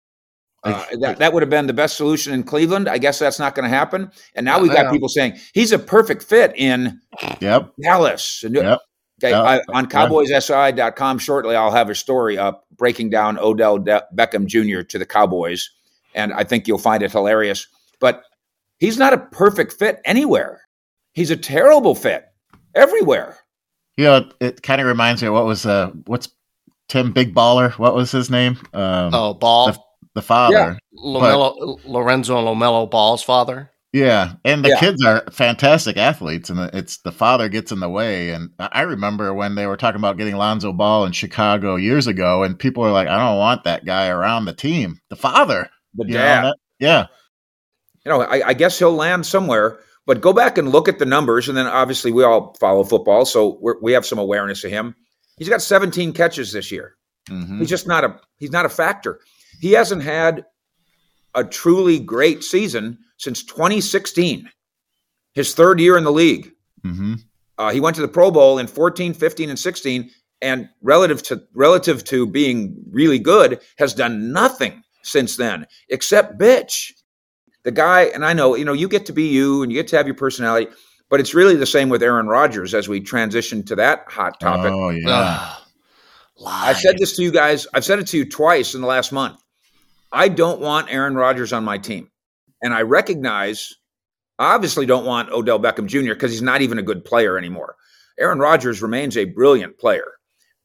Uh, 0.62 0.84
that, 1.00 1.18
that 1.18 1.32
would 1.32 1.42
have 1.42 1.50
been 1.50 1.68
the 1.68 1.72
best 1.72 1.96
solution 1.96 2.32
in 2.32 2.42
Cleveland. 2.42 2.88
I 2.88 2.98
guess 2.98 3.20
that's 3.20 3.38
not 3.38 3.54
going 3.54 3.62
to 3.62 3.74
happen. 3.74 4.10
And 4.34 4.44
now 4.44 4.60
we've 4.60 4.72
got 4.72 4.92
people 4.92 5.08
saying 5.08 5.38
he's 5.54 5.70
a 5.70 5.78
perfect 5.78 6.24
fit 6.24 6.52
in 6.56 7.00
yep. 7.40 7.70
Dallas. 7.80 8.42
Yep. 8.42 8.80
Okay. 9.22 9.32
I, 9.32 9.60
on 9.72 9.86
CowboysSI.com 9.86 11.18
shortly, 11.18 11.54
I'll 11.54 11.70
have 11.70 11.88
a 11.88 11.94
story 11.94 12.36
up 12.36 12.66
breaking 12.76 13.10
down 13.10 13.38
Odell 13.38 13.78
De- 13.78 14.04
Beckham 14.14 14.46
Jr. 14.46 14.82
to 14.82 14.98
the 14.98 15.06
Cowboys, 15.06 15.70
and 16.14 16.32
I 16.32 16.44
think 16.44 16.66
you'll 16.66 16.78
find 16.78 17.02
it 17.02 17.12
hilarious. 17.12 17.66
But 18.00 18.24
he's 18.78 18.98
not 18.98 19.14
a 19.14 19.18
perfect 19.18 19.72
fit 19.72 20.00
anywhere. 20.04 20.62
He's 21.12 21.30
a 21.30 21.36
terrible 21.36 21.94
fit 21.94 22.26
everywhere. 22.74 23.38
You 23.96 24.04
know, 24.04 24.16
it, 24.16 24.34
it 24.40 24.62
kind 24.62 24.80
of 24.82 24.86
reminds 24.86 25.22
me 25.22 25.28
of 25.28 25.34
what 25.34 25.46
was 25.46 25.64
uh, 25.64 25.92
what's 26.06 26.28
Tim 26.88 27.12
Big 27.12 27.34
Baller. 27.34 27.72
What 27.78 27.94
was 27.94 28.10
his 28.10 28.30
name? 28.30 28.58
Um, 28.72 29.14
oh, 29.14 29.34
Ball. 29.34 29.72
The, 29.72 29.78
the 30.14 30.22
father. 30.22 30.54
Yeah. 30.54 30.76
LaMelo, 31.04 31.78
but, 31.82 31.90
Lorenzo 31.90 32.36
LaMelo 32.36 32.90
Ball's 32.90 33.22
father. 33.22 33.70
Yeah, 33.92 34.34
and 34.44 34.62
the 34.62 34.70
yeah. 34.70 34.80
kids 34.80 35.02
are 35.06 35.24
fantastic 35.30 35.96
athletes, 35.96 36.50
and 36.50 36.60
it's 36.74 36.98
the 36.98 37.12
father 37.12 37.48
gets 37.48 37.72
in 37.72 37.80
the 37.80 37.88
way. 37.88 38.30
And 38.30 38.50
I 38.58 38.82
remember 38.82 39.32
when 39.32 39.54
they 39.54 39.66
were 39.66 39.78
talking 39.78 40.00
about 40.00 40.18
getting 40.18 40.36
Lonzo 40.36 40.74
Ball 40.74 41.06
in 41.06 41.12
Chicago 41.12 41.76
years 41.76 42.06
ago, 42.06 42.42
and 42.42 42.58
people 42.58 42.82
were 42.82 42.90
like, 42.90 43.08
"I 43.08 43.16
don't 43.16 43.38
want 43.38 43.64
that 43.64 43.86
guy 43.86 44.08
around 44.08 44.44
the 44.44 44.52
team." 44.52 45.00
The 45.08 45.16
father, 45.16 45.70
the 45.94 46.04
dad, 46.04 46.42
know, 46.42 46.48
that, 46.48 46.56
yeah. 46.78 47.06
You 48.04 48.10
know, 48.10 48.20
I, 48.20 48.48
I 48.48 48.52
guess 48.52 48.78
he'll 48.78 48.92
land 48.92 49.24
somewhere. 49.24 49.78
But 50.04 50.20
go 50.20 50.32
back 50.34 50.58
and 50.58 50.68
look 50.68 50.88
at 50.88 50.98
the 50.98 51.06
numbers, 51.06 51.48
and 51.48 51.56
then 51.56 51.66
obviously 51.66 52.12
we 52.12 52.22
all 52.22 52.54
follow 52.60 52.84
football, 52.84 53.24
so 53.24 53.58
we 53.80 53.92
have 53.92 54.04
some 54.04 54.18
awareness 54.18 54.62
of 54.62 54.70
him. 54.70 54.94
He's 55.36 55.48
got 55.48 55.62
17 55.62 56.12
catches 56.12 56.52
this 56.52 56.72
year. 56.72 56.96
Mm-hmm. 57.30 57.58
He's 57.60 57.68
just 57.68 57.86
not 57.86 58.04
a 58.04 58.20
he's 58.38 58.52
not 58.52 58.66
a 58.66 58.70
factor. 58.70 59.20
He 59.60 59.72
hasn't 59.72 60.02
had 60.02 60.44
a 61.34 61.44
truly 61.44 61.98
great 61.98 62.42
season 62.42 62.98
since 63.18 63.42
2016, 63.44 64.48
his 65.34 65.54
third 65.54 65.80
year 65.80 65.96
in 65.96 66.04
the 66.04 66.12
league. 66.12 66.52
Mm-hmm. 66.84 67.14
Uh, 67.58 67.72
he 67.72 67.80
went 67.80 67.96
to 67.96 68.02
the 68.02 68.08
Pro 68.08 68.30
Bowl 68.30 68.58
in 68.58 68.66
14, 68.66 69.14
15, 69.14 69.50
and 69.50 69.58
16, 69.58 70.10
and 70.42 70.68
relative 70.82 71.22
to 71.24 71.42
relative 71.54 72.04
to 72.04 72.26
being 72.26 72.76
really 72.90 73.18
good, 73.18 73.60
has 73.78 73.94
done 73.94 74.32
nothing 74.32 74.82
since 75.02 75.36
then 75.36 75.66
except 75.88 76.38
bitch. 76.38 76.92
The 77.64 77.72
guy, 77.72 78.02
and 78.02 78.24
I 78.24 78.32
know, 78.32 78.54
you 78.54 78.64
know, 78.64 78.72
you 78.72 78.88
get 78.88 79.06
to 79.06 79.12
be 79.12 79.26
you 79.26 79.62
and 79.62 79.72
you 79.72 79.78
get 79.78 79.88
to 79.88 79.96
have 79.96 80.06
your 80.06 80.14
personality. 80.14 80.70
But 81.08 81.20
it's 81.20 81.34
really 81.34 81.56
the 81.56 81.66
same 81.66 81.88
with 81.88 82.02
Aaron 82.02 82.26
Rodgers 82.26 82.74
as 82.74 82.88
we 82.88 83.00
transition 83.00 83.64
to 83.66 83.76
that 83.76 84.04
hot 84.08 84.40
topic. 84.40 84.72
Oh 84.72 84.90
yeah. 84.90 85.54
I've 86.44 86.78
said 86.78 86.98
this 86.98 87.16
to 87.16 87.22
you 87.22 87.30
guys. 87.30 87.66
I've 87.72 87.84
said 87.84 87.98
it 87.98 88.08
to 88.08 88.18
you 88.18 88.28
twice 88.28 88.74
in 88.74 88.80
the 88.80 88.86
last 88.86 89.12
month. 89.12 89.40
I 90.12 90.28
don't 90.28 90.60
want 90.60 90.92
Aaron 90.92 91.14
Rodgers 91.14 91.52
on 91.52 91.64
my 91.64 91.78
team. 91.78 92.10
And 92.62 92.74
I 92.74 92.82
recognize 92.82 93.74
I 94.38 94.54
obviously 94.54 94.86
don't 94.86 95.06
want 95.06 95.30
Odell 95.30 95.58
Beckham 95.58 95.86
Jr. 95.86 96.14
because 96.14 96.32
he's 96.32 96.42
not 96.42 96.60
even 96.60 96.78
a 96.78 96.82
good 96.82 97.04
player 97.04 97.38
anymore. 97.38 97.76
Aaron 98.18 98.38
Rodgers 98.38 98.82
remains 98.82 99.16
a 99.16 99.24
brilliant 99.24 99.78
player. 99.78 100.12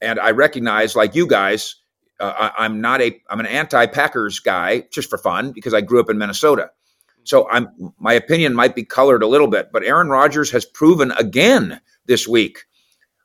And 0.01 0.19
I 0.19 0.31
recognize, 0.31 0.95
like 0.95 1.15
you 1.15 1.27
guys, 1.27 1.75
uh, 2.19 2.50
I, 2.57 2.65
am 2.65 2.81
not 2.81 3.01
a 3.01 3.19
I'm 3.29 3.39
an 3.39 3.45
anti-Packers 3.45 4.39
guy 4.39 4.86
just 4.91 5.10
for 5.10 5.17
fun 5.17 5.51
because 5.51 5.74
I 5.74 5.81
grew 5.81 6.00
up 6.00 6.10
in 6.10 6.17
Minnesota. 6.17 6.71
So 7.23 7.49
I'm 7.49 7.69
my 7.99 8.13
opinion 8.13 8.53
might 8.53 8.75
be 8.75 8.83
colored 8.83 9.23
a 9.23 9.27
little 9.27 9.47
bit, 9.47 9.71
but 9.71 9.83
Aaron 9.83 10.09
Rodgers 10.09 10.51
has 10.51 10.65
proven 10.65 11.11
again 11.11 11.79
this 12.07 12.27
week 12.27 12.65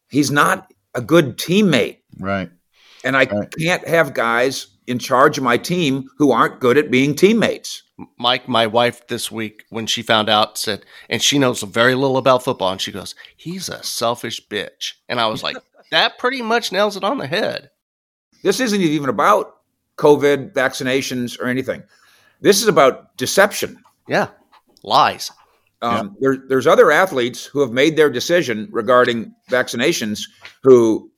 he's 0.08 0.30
not 0.30 0.72
a 0.94 1.00
good 1.00 1.36
teammate. 1.36 1.98
Right. 2.18 2.50
And 3.04 3.16
I 3.16 3.24
right. 3.24 3.52
can't 3.58 3.86
have 3.86 4.14
guys 4.14 4.68
in 4.86 4.98
charge 4.98 5.38
of 5.38 5.44
my 5.44 5.56
team 5.56 6.08
who 6.16 6.30
aren't 6.30 6.60
good 6.60 6.78
at 6.78 6.90
being 6.90 7.14
teammates. 7.14 7.82
Mike, 8.18 8.48
my 8.48 8.66
wife 8.66 9.06
this 9.08 9.30
week, 9.32 9.64
when 9.70 9.86
she 9.86 10.02
found 10.02 10.28
out, 10.28 10.58
said, 10.58 10.84
and 11.08 11.22
she 11.22 11.38
knows 11.38 11.62
very 11.62 11.94
little 11.94 12.18
about 12.18 12.44
football, 12.44 12.70
and 12.70 12.80
she 12.80 12.92
goes, 12.92 13.14
He's 13.36 13.68
a 13.68 13.82
selfish 13.82 14.46
bitch. 14.48 14.92
And 15.08 15.18
I 15.18 15.26
was 15.28 15.42
like, 15.42 15.56
That 15.90 16.18
pretty 16.18 16.42
much 16.42 16.72
nails 16.72 16.96
it 16.96 17.04
on 17.04 17.18
the 17.18 17.26
head. 17.26 17.70
This 18.42 18.60
isn't 18.60 18.80
even 18.80 19.08
about 19.08 19.58
COVID, 19.96 20.52
vaccinations, 20.52 21.40
or 21.40 21.46
anything. 21.46 21.82
This 22.40 22.60
is 22.60 22.68
about 22.68 23.16
deception. 23.16 23.78
Yeah, 24.08 24.28
lies. 24.82 25.30
Um, 25.82 25.92
yeah. 25.92 26.12
there, 26.20 26.44
there's 26.48 26.66
other 26.66 26.90
athletes 26.90 27.44
who 27.44 27.60
have 27.60 27.70
made 27.70 27.96
their 27.96 28.10
decision 28.10 28.68
regarding 28.70 29.34
vaccinations 29.50 30.22
who 30.62 31.10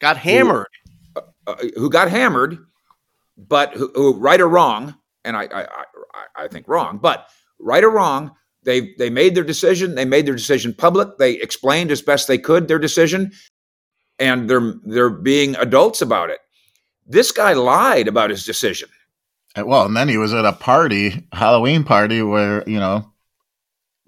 got 0.00 0.16
hammered. 0.16 0.66
Who, 1.14 1.20
uh, 1.20 1.52
uh, 1.52 1.56
who 1.76 1.90
got 1.90 2.10
hammered, 2.10 2.58
but 3.36 3.72
who, 3.74 3.90
who, 3.94 4.18
right 4.18 4.40
or 4.40 4.48
wrong, 4.48 4.94
and 5.24 5.36
I, 5.36 5.44
I, 5.44 5.62
I, 5.62 6.44
I 6.44 6.48
think 6.48 6.66
wrong, 6.66 6.98
but 6.98 7.28
right 7.58 7.84
or 7.84 7.90
wrong, 7.90 8.32
they 8.62 8.94
they 8.98 9.10
made 9.10 9.34
their 9.34 9.44
decision. 9.44 9.94
They 9.94 10.04
made 10.04 10.26
their 10.26 10.34
decision 10.34 10.74
public. 10.74 11.16
They 11.18 11.32
explained 11.34 11.90
as 11.90 12.02
best 12.02 12.28
they 12.28 12.38
could 12.38 12.68
their 12.68 12.78
decision, 12.78 13.32
and 14.18 14.50
they're 14.50 14.74
they're 14.84 15.10
being 15.10 15.56
adults 15.56 16.02
about 16.02 16.30
it. 16.30 16.40
This 17.06 17.32
guy 17.32 17.54
lied 17.54 18.06
about 18.08 18.30
his 18.30 18.44
decision. 18.44 18.88
Well, 19.56 19.86
and 19.86 19.96
then 19.96 20.08
he 20.08 20.16
was 20.16 20.32
at 20.32 20.44
a 20.44 20.52
party, 20.52 21.26
Halloween 21.32 21.84
party, 21.84 22.22
where 22.22 22.62
you 22.68 22.78
know 22.78 23.10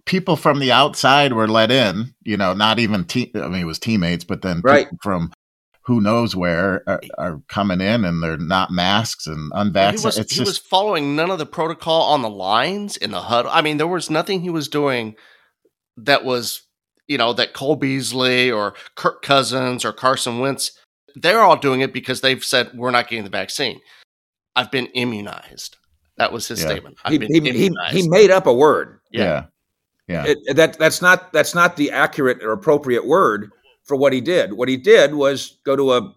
people 0.04 0.36
from 0.36 0.58
the 0.58 0.72
outside 0.72 1.32
were 1.32 1.48
let 1.48 1.70
in. 1.70 2.14
You 2.22 2.36
know, 2.36 2.54
not 2.54 2.78
even 2.78 3.04
te- 3.04 3.32
I 3.34 3.48
mean, 3.48 3.62
it 3.62 3.66
was 3.66 3.78
teammates, 3.78 4.24
but 4.24 4.42
then 4.42 4.60
right. 4.62 4.88
from 5.02 5.32
who 5.84 6.00
knows 6.00 6.36
where 6.36 6.82
are, 6.86 7.00
are, 7.18 7.42
coming 7.48 7.80
in 7.80 8.04
and 8.04 8.22
they're 8.22 8.36
not 8.36 8.70
masks 8.70 9.26
and 9.26 9.50
unvaccinated. 9.54 10.00
He, 10.00 10.06
was, 10.06 10.16
he 10.16 10.36
just, 10.36 10.46
was, 10.46 10.58
following 10.58 11.16
none 11.16 11.30
of 11.30 11.38
the 11.38 11.46
protocol 11.46 12.02
on 12.02 12.22
the 12.22 12.30
lines 12.30 12.96
in 12.96 13.10
the 13.10 13.22
huddle. 13.22 13.50
I 13.52 13.62
mean, 13.62 13.78
there 13.78 13.88
was 13.88 14.08
nothing 14.08 14.42
he 14.42 14.50
was 14.50 14.68
doing 14.68 15.16
that 15.96 16.24
was, 16.24 16.62
you 17.08 17.18
know, 17.18 17.32
that 17.32 17.52
Cole 17.52 17.76
Beasley 17.76 18.50
or 18.50 18.74
Kirk 18.94 19.22
Cousins 19.22 19.84
or 19.84 19.92
Carson 19.92 20.38
Wentz, 20.38 20.78
they're 21.16 21.40
all 21.40 21.56
doing 21.56 21.80
it 21.80 21.92
because 21.92 22.20
they've 22.20 22.44
said, 22.44 22.70
we're 22.74 22.92
not 22.92 23.08
getting 23.08 23.24
the 23.24 23.30
vaccine. 23.30 23.80
I've 24.56 24.70
been 24.70 24.86
immunized. 24.94 25.76
That 26.16 26.32
was 26.32 26.46
his 26.48 26.60
yeah. 26.60 26.68
statement. 26.68 26.98
I've 27.04 27.12
he, 27.12 27.18
been 27.18 27.32
he, 27.32 27.38
immunized. 27.38 27.94
He, 27.94 28.02
he 28.02 28.08
made 28.08 28.30
up 28.30 28.46
a 28.46 28.52
word. 28.52 29.00
Yeah. 29.10 29.44
Yeah. 30.08 30.24
It, 30.26 30.56
that, 30.56 30.78
that's 30.78 31.00
not, 31.00 31.32
that's 31.32 31.54
not 31.54 31.76
the 31.76 31.90
accurate 31.90 32.42
or 32.42 32.52
appropriate 32.52 33.06
word 33.06 33.50
for 33.84 33.96
what 33.96 34.12
he 34.12 34.20
did. 34.20 34.52
What 34.52 34.68
he 34.68 34.76
did 34.76 35.14
was 35.14 35.58
go 35.64 35.74
to 35.74 35.92
a, 35.94 36.14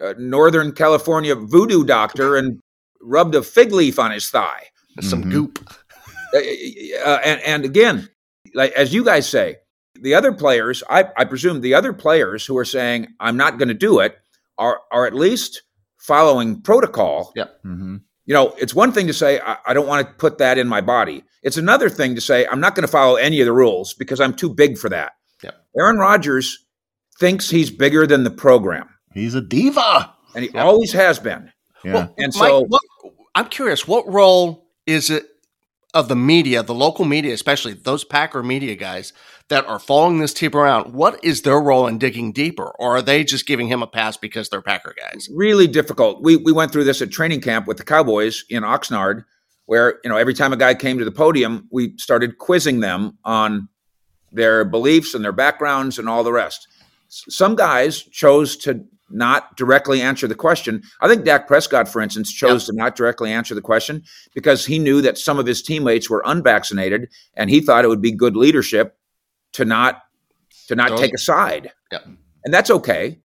a 0.00 0.14
Northern 0.14 0.72
California 0.72 1.34
voodoo 1.34 1.84
doctor 1.84 2.36
and 2.36 2.60
rubbed 3.00 3.34
a 3.34 3.42
fig 3.42 3.72
leaf 3.72 3.98
on 3.98 4.10
his 4.10 4.28
thigh. 4.28 4.64
Some 5.00 5.22
mm-hmm. 5.22 5.30
goop. 5.30 5.70
Uh, 6.34 6.38
uh, 7.04 7.20
and, 7.24 7.40
and 7.42 7.64
again, 7.64 8.08
like 8.54 8.72
as 8.72 8.92
you 8.94 9.04
guys 9.04 9.28
say, 9.28 9.56
the 9.94 10.14
other 10.14 10.32
players, 10.32 10.82
I, 10.90 11.06
I 11.16 11.24
presume 11.24 11.60
the 11.60 11.74
other 11.74 11.92
players 11.92 12.44
who 12.44 12.58
are 12.58 12.64
saying, 12.64 13.08
I'm 13.20 13.36
not 13.36 13.58
going 13.58 13.68
to 13.68 13.74
do 13.74 14.00
it, 14.00 14.18
are, 14.58 14.80
are 14.92 15.06
at 15.06 15.14
least 15.14 15.62
following 16.04 16.60
protocol. 16.60 17.32
Yeah. 17.34 17.44
Mm-hmm. 17.64 17.96
You 18.26 18.34
know, 18.34 18.54
it's 18.58 18.74
one 18.74 18.92
thing 18.92 19.06
to 19.06 19.14
say, 19.14 19.40
I, 19.40 19.56
I 19.66 19.74
don't 19.74 19.86
want 19.86 20.06
to 20.06 20.14
put 20.14 20.36
that 20.38 20.58
in 20.58 20.68
my 20.68 20.82
body. 20.82 21.24
It's 21.42 21.56
another 21.56 21.88
thing 21.88 22.14
to 22.14 22.20
say, 22.20 22.46
I'm 22.46 22.60
not 22.60 22.74
going 22.74 22.82
to 22.82 22.92
follow 22.92 23.16
any 23.16 23.40
of 23.40 23.46
the 23.46 23.52
rules 23.52 23.94
because 23.94 24.20
I'm 24.20 24.34
too 24.34 24.50
big 24.50 24.76
for 24.76 24.90
that. 24.90 25.12
Yeah. 25.42 25.52
Aaron 25.78 25.96
Rodgers 25.96 26.58
thinks 27.18 27.48
he's 27.48 27.70
bigger 27.70 28.06
than 28.06 28.24
the 28.24 28.30
program. 28.30 28.88
He's 29.14 29.34
a 29.34 29.40
diva. 29.40 30.14
And 30.34 30.44
he 30.44 30.50
yep. 30.50 30.64
always 30.64 30.92
has 30.92 31.18
been. 31.18 31.50
Yeah. 31.84 31.92
Well, 31.94 32.14
and 32.18 32.34
so 32.34 32.60
Mike, 32.60 32.70
what, 32.70 32.82
I'm 33.34 33.48
curious, 33.48 33.88
what 33.88 34.06
role 34.10 34.68
is 34.86 35.08
it 35.10 35.26
of 35.94 36.08
the 36.08 36.16
media, 36.16 36.62
the 36.62 36.74
local 36.74 37.04
media, 37.04 37.32
especially 37.32 37.72
those 37.72 38.04
Packer 38.04 38.42
media 38.42 38.74
guys 38.74 39.12
that 39.48 39.64
are 39.66 39.78
following 39.78 40.18
this 40.18 40.34
team 40.34 40.54
around? 40.54 40.92
What 40.92 41.22
is 41.24 41.42
their 41.42 41.60
role 41.60 41.86
in 41.86 41.98
digging 41.98 42.32
deeper? 42.32 42.74
Or 42.78 42.96
are 42.96 43.02
they 43.02 43.24
just 43.24 43.46
giving 43.46 43.68
him 43.68 43.82
a 43.82 43.86
pass 43.86 44.16
because 44.16 44.48
they're 44.48 44.60
Packer 44.60 44.94
guys? 45.00 45.28
Really 45.32 45.66
difficult. 45.66 46.22
We, 46.22 46.36
we 46.36 46.52
went 46.52 46.72
through 46.72 46.84
this 46.84 47.00
at 47.00 47.10
training 47.10 47.40
camp 47.40 47.66
with 47.66 47.78
the 47.78 47.84
Cowboys 47.84 48.44
in 48.50 48.62
Oxnard, 48.62 49.24
where, 49.66 50.00
you 50.04 50.10
know, 50.10 50.16
every 50.16 50.34
time 50.34 50.52
a 50.52 50.56
guy 50.56 50.74
came 50.74 50.98
to 50.98 51.04
the 51.04 51.12
podium, 51.12 51.68
we 51.70 51.96
started 51.96 52.38
quizzing 52.38 52.80
them 52.80 53.16
on 53.24 53.68
their 54.32 54.64
beliefs 54.64 55.14
and 55.14 55.24
their 55.24 55.32
backgrounds 55.32 55.98
and 55.98 56.08
all 56.08 56.24
the 56.24 56.32
rest 56.32 56.68
some 57.14 57.54
guys 57.54 58.02
chose 58.02 58.56
to 58.56 58.84
not 59.10 59.56
directly 59.56 60.00
answer 60.00 60.26
the 60.26 60.34
question. 60.34 60.82
I 61.00 61.08
think 61.08 61.24
Dak 61.24 61.46
Prescott, 61.46 61.88
for 61.88 62.00
instance, 62.00 62.32
chose 62.32 62.62
yep. 62.62 62.66
to 62.66 62.76
not 62.76 62.96
directly 62.96 63.32
answer 63.32 63.54
the 63.54 63.60
question 63.60 64.02
because 64.34 64.64
he 64.64 64.78
knew 64.78 65.00
that 65.02 65.18
some 65.18 65.38
of 65.38 65.46
his 65.46 65.62
teammates 65.62 66.08
were 66.08 66.22
unvaccinated, 66.24 67.08
and 67.34 67.50
he 67.50 67.60
thought 67.60 67.84
it 67.84 67.88
would 67.88 68.02
be 68.02 68.12
good 68.12 68.36
leadership 68.36 68.96
to 69.52 69.64
not 69.64 70.02
to 70.68 70.74
not 70.74 70.98
take 70.98 71.14
a 71.14 71.18
side. 71.18 71.70
Yep. 71.92 72.06
And 72.44 72.54
that's 72.54 72.70
okay. 72.70 73.20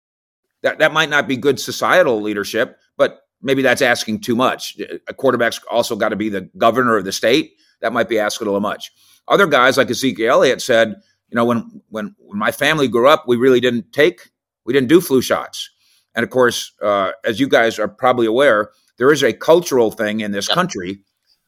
That 0.63 0.79
that 0.79 0.93
might 0.93 1.09
not 1.09 1.27
be 1.27 1.37
good 1.37 1.59
societal 1.59 2.21
leadership, 2.21 2.77
but 2.97 3.21
maybe 3.41 3.61
that's 3.61 3.81
asking 3.81 4.21
too 4.21 4.35
much. 4.35 4.77
A 5.07 5.13
quarterback's 5.13 5.59
also 5.69 5.95
got 5.95 6.09
to 6.09 6.15
be 6.15 6.29
the 6.29 6.49
governor 6.57 6.97
of 6.97 7.05
the 7.05 7.11
state. 7.11 7.53
That 7.81 7.93
might 7.93 8.09
be 8.09 8.19
asking 8.19 8.47
a 8.47 8.49
little 8.49 8.61
much. 8.61 8.91
Other 9.27 9.45
guys 9.45 9.77
like 9.77 9.89
Ezekiel 9.89 10.31
Elliott 10.31 10.61
said, 10.61 10.95
you 11.29 11.35
know, 11.35 11.45
when, 11.45 11.81
when, 11.89 12.15
when 12.19 12.39
my 12.39 12.51
family 12.51 12.87
grew 12.87 13.07
up, 13.07 13.25
we 13.27 13.35
really 13.35 13.59
didn't 13.59 13.91
take, 13.91 14.31
we 14.67 14.73
didn't 14.73 14.89
do 14.89 15.01
flu 15.01 15.21
shots. 15.21 15.71
And 16.13 16.23
of 16.23 16.29
course, 16.29 16.73
uh, 16.81 17.13
as 17.23 17.39
you 17.39 17.47
guys 17.47 17.79
are 17.79 17.87
probably 17.87 18.27
aware, 18.27 18.71
there 18.97 19.11
is 19.11 19.23
a 19.23 19.33
cultural 19.33 19.89
thing 19.89 20.19
in 20.19 20.31
this 20.31 20.47
country 20.47 20.99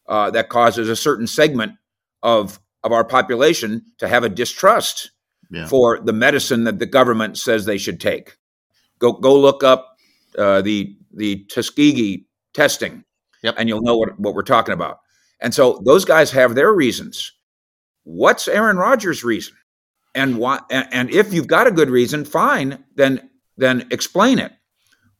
uh, 0.08 0.32
that 0.32 0.50
causes 0.50 0.90
a 0.90 0.96
certain 0.96 1.28
segment 1.28 1.74
of 2.24 2.60
of 2.84 2.94
our 2.94 3.04
population 3.04 3.84
to 3.98 4.08
have 4.08 4.24
a 4.24 4.30
distrust 4.30 5.12
yeah. 5.52 5.68
for 5.68 6.00
the 6.00 6.14
medicine 6.14 6.64
that 6.64 6.80
the 6.80 6.86
government 6.86 7.38
says 7.38 7.66
they 7.66 7.78
should 7.78 8.00
take. 8.00 8.38
Go 9.00 9.14
go 9.14 9.38
look 9.38 9.64
up 9.64 9.98
uh, 10.38 10.62
the 10.62 10.96
the 11.14 11.46
Tuskegee 11.46 12.26
testing, 12.54 13.04
yep. 13.44 13.56
and 13.58 13.68
you'll 13.68 13.82
know 13.82 13.98
what, 13.98 14.20
what 14.20 14.34
we're 14.34 14.44
talking 14.44 14.74
about. 14.74 15.00
And 15.42 15.54
so 15.54 15.82
those 15.86 16.06
guys 16.06 16.32
have 16.32 16.56
their 16.56 16.74
reasons. 16.74 17.34
What's 18.04 18.48
Aaron 18.48 18.78
Rodgers' 18.78 19.24
reason? 19.24 19.56
And 20.20 20.38
why 20.38 20.60
and, 20.70 21.10
if 21.10 21.34
you've 21.34 21.48
got 21.48 21.66
a 21.66 21.72
good 21.72 21.90
reason 21.90 22.26
fine 22.26 22.84
then 22.96 23.30
then 23.58 23.88
explain 23.92 24.40
it. 24.40 24.52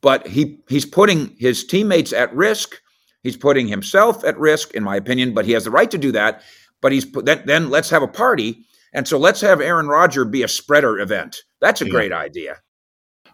But 0.02 0.28
he 0.28 0.60
he's 0.70 0.86
putting 0.86 1.36
his 1.38 1.66
teammates 1.66 2.14
at 2.14 2.34
risk. 2.34 2.76
He's 3.24 3.36
putting 3.38 3.68
himself 3.68 4.24
at 4.24 4.38
risk 4.38 4.74
in 4.74 4.84
my 4.84 4.96
opinion 4.96 5.34
but 5.34 5.46
he 5.46 5.54
has 5.54 5.64
the 5.64 5.72
right 5.72 5.90
to 5.92 5.98
do 5.98 6.12
that. 6.12 6.42
But 6.82 6.92
he's 6.92 7.06
put 7.06 7.26
then, 7.26 7.44
then 7.46 7.70
let's 7.70 7.90
have 7.90 8.04
a 8.04 8.08
party. 8.08 8.66
And 8.94 9.08
so 9.08 9.18
let's 9.18 9.42
have 9.42 9.62
aaron 9.62 9.88
rodgers 9.88 10.28
be 10.28 10.44
a 10.44 10.48
spreader 10.48 11.00
event. 11.00 11.38
That's 11.62 11.82
a 11.82 11.86
yeah. 11.86 11.92
great 11.92 12.12
idea. 12.12 12.58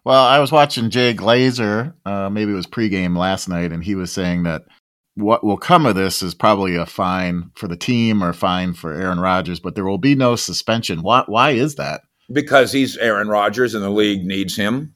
Well 0.03 0.24
i 0.24 0.39
was 0.39 0.51
watching 0.51 0.91
jay 0.91 1.15
glazer 1.15 1.93
uh, 2.05 2.29
maybe 2.29 2.51
it 2.51 2.55
was 2.55 2.67
pregame 2.67 3.17
last 3.17 3.50
night 3.50 3.72
and 3.72 3.84
he 3.84 3.95
was 3.95 4.12
saying 4.12 4.43
that 4.43 4.62
what 5.15 5.43
will 5.43 5.57
come 5.57 5.86
of 5.86 5.95
this 5.95 6.22
is 6.22 6.34
probably 6.34 6.75
a 6.75 6.86
fine 6.86 7.51
for 7.55 7.67
the 7.67 7.77
team 7.77 8.24
or 8.24 8.29
a 8.29 8.34
fine 8.34 8.74
for 8.74 8.93
Aaron 8.93 9.19
Rodgers, 9.19 9.60
but 9.60 9.75
there 9.75 9.86
will 9.86 9.98
be 9.98 10.15
no 10.15 10.36
suspension. 10.36 11.01
Why, 11.01 11.24
why 11.27 11.51
is 11.51 11.75
that? 11.75 12.01
Because 12.31 12.72
he's 12.72 12.98
Aaron 12.98 13.29
Rodgers 13.29 13.74
and 13.74 13.84
the 13.84 13.89
league 13.89 14.25
needs 14.25 14.55
him. 14.55 14.95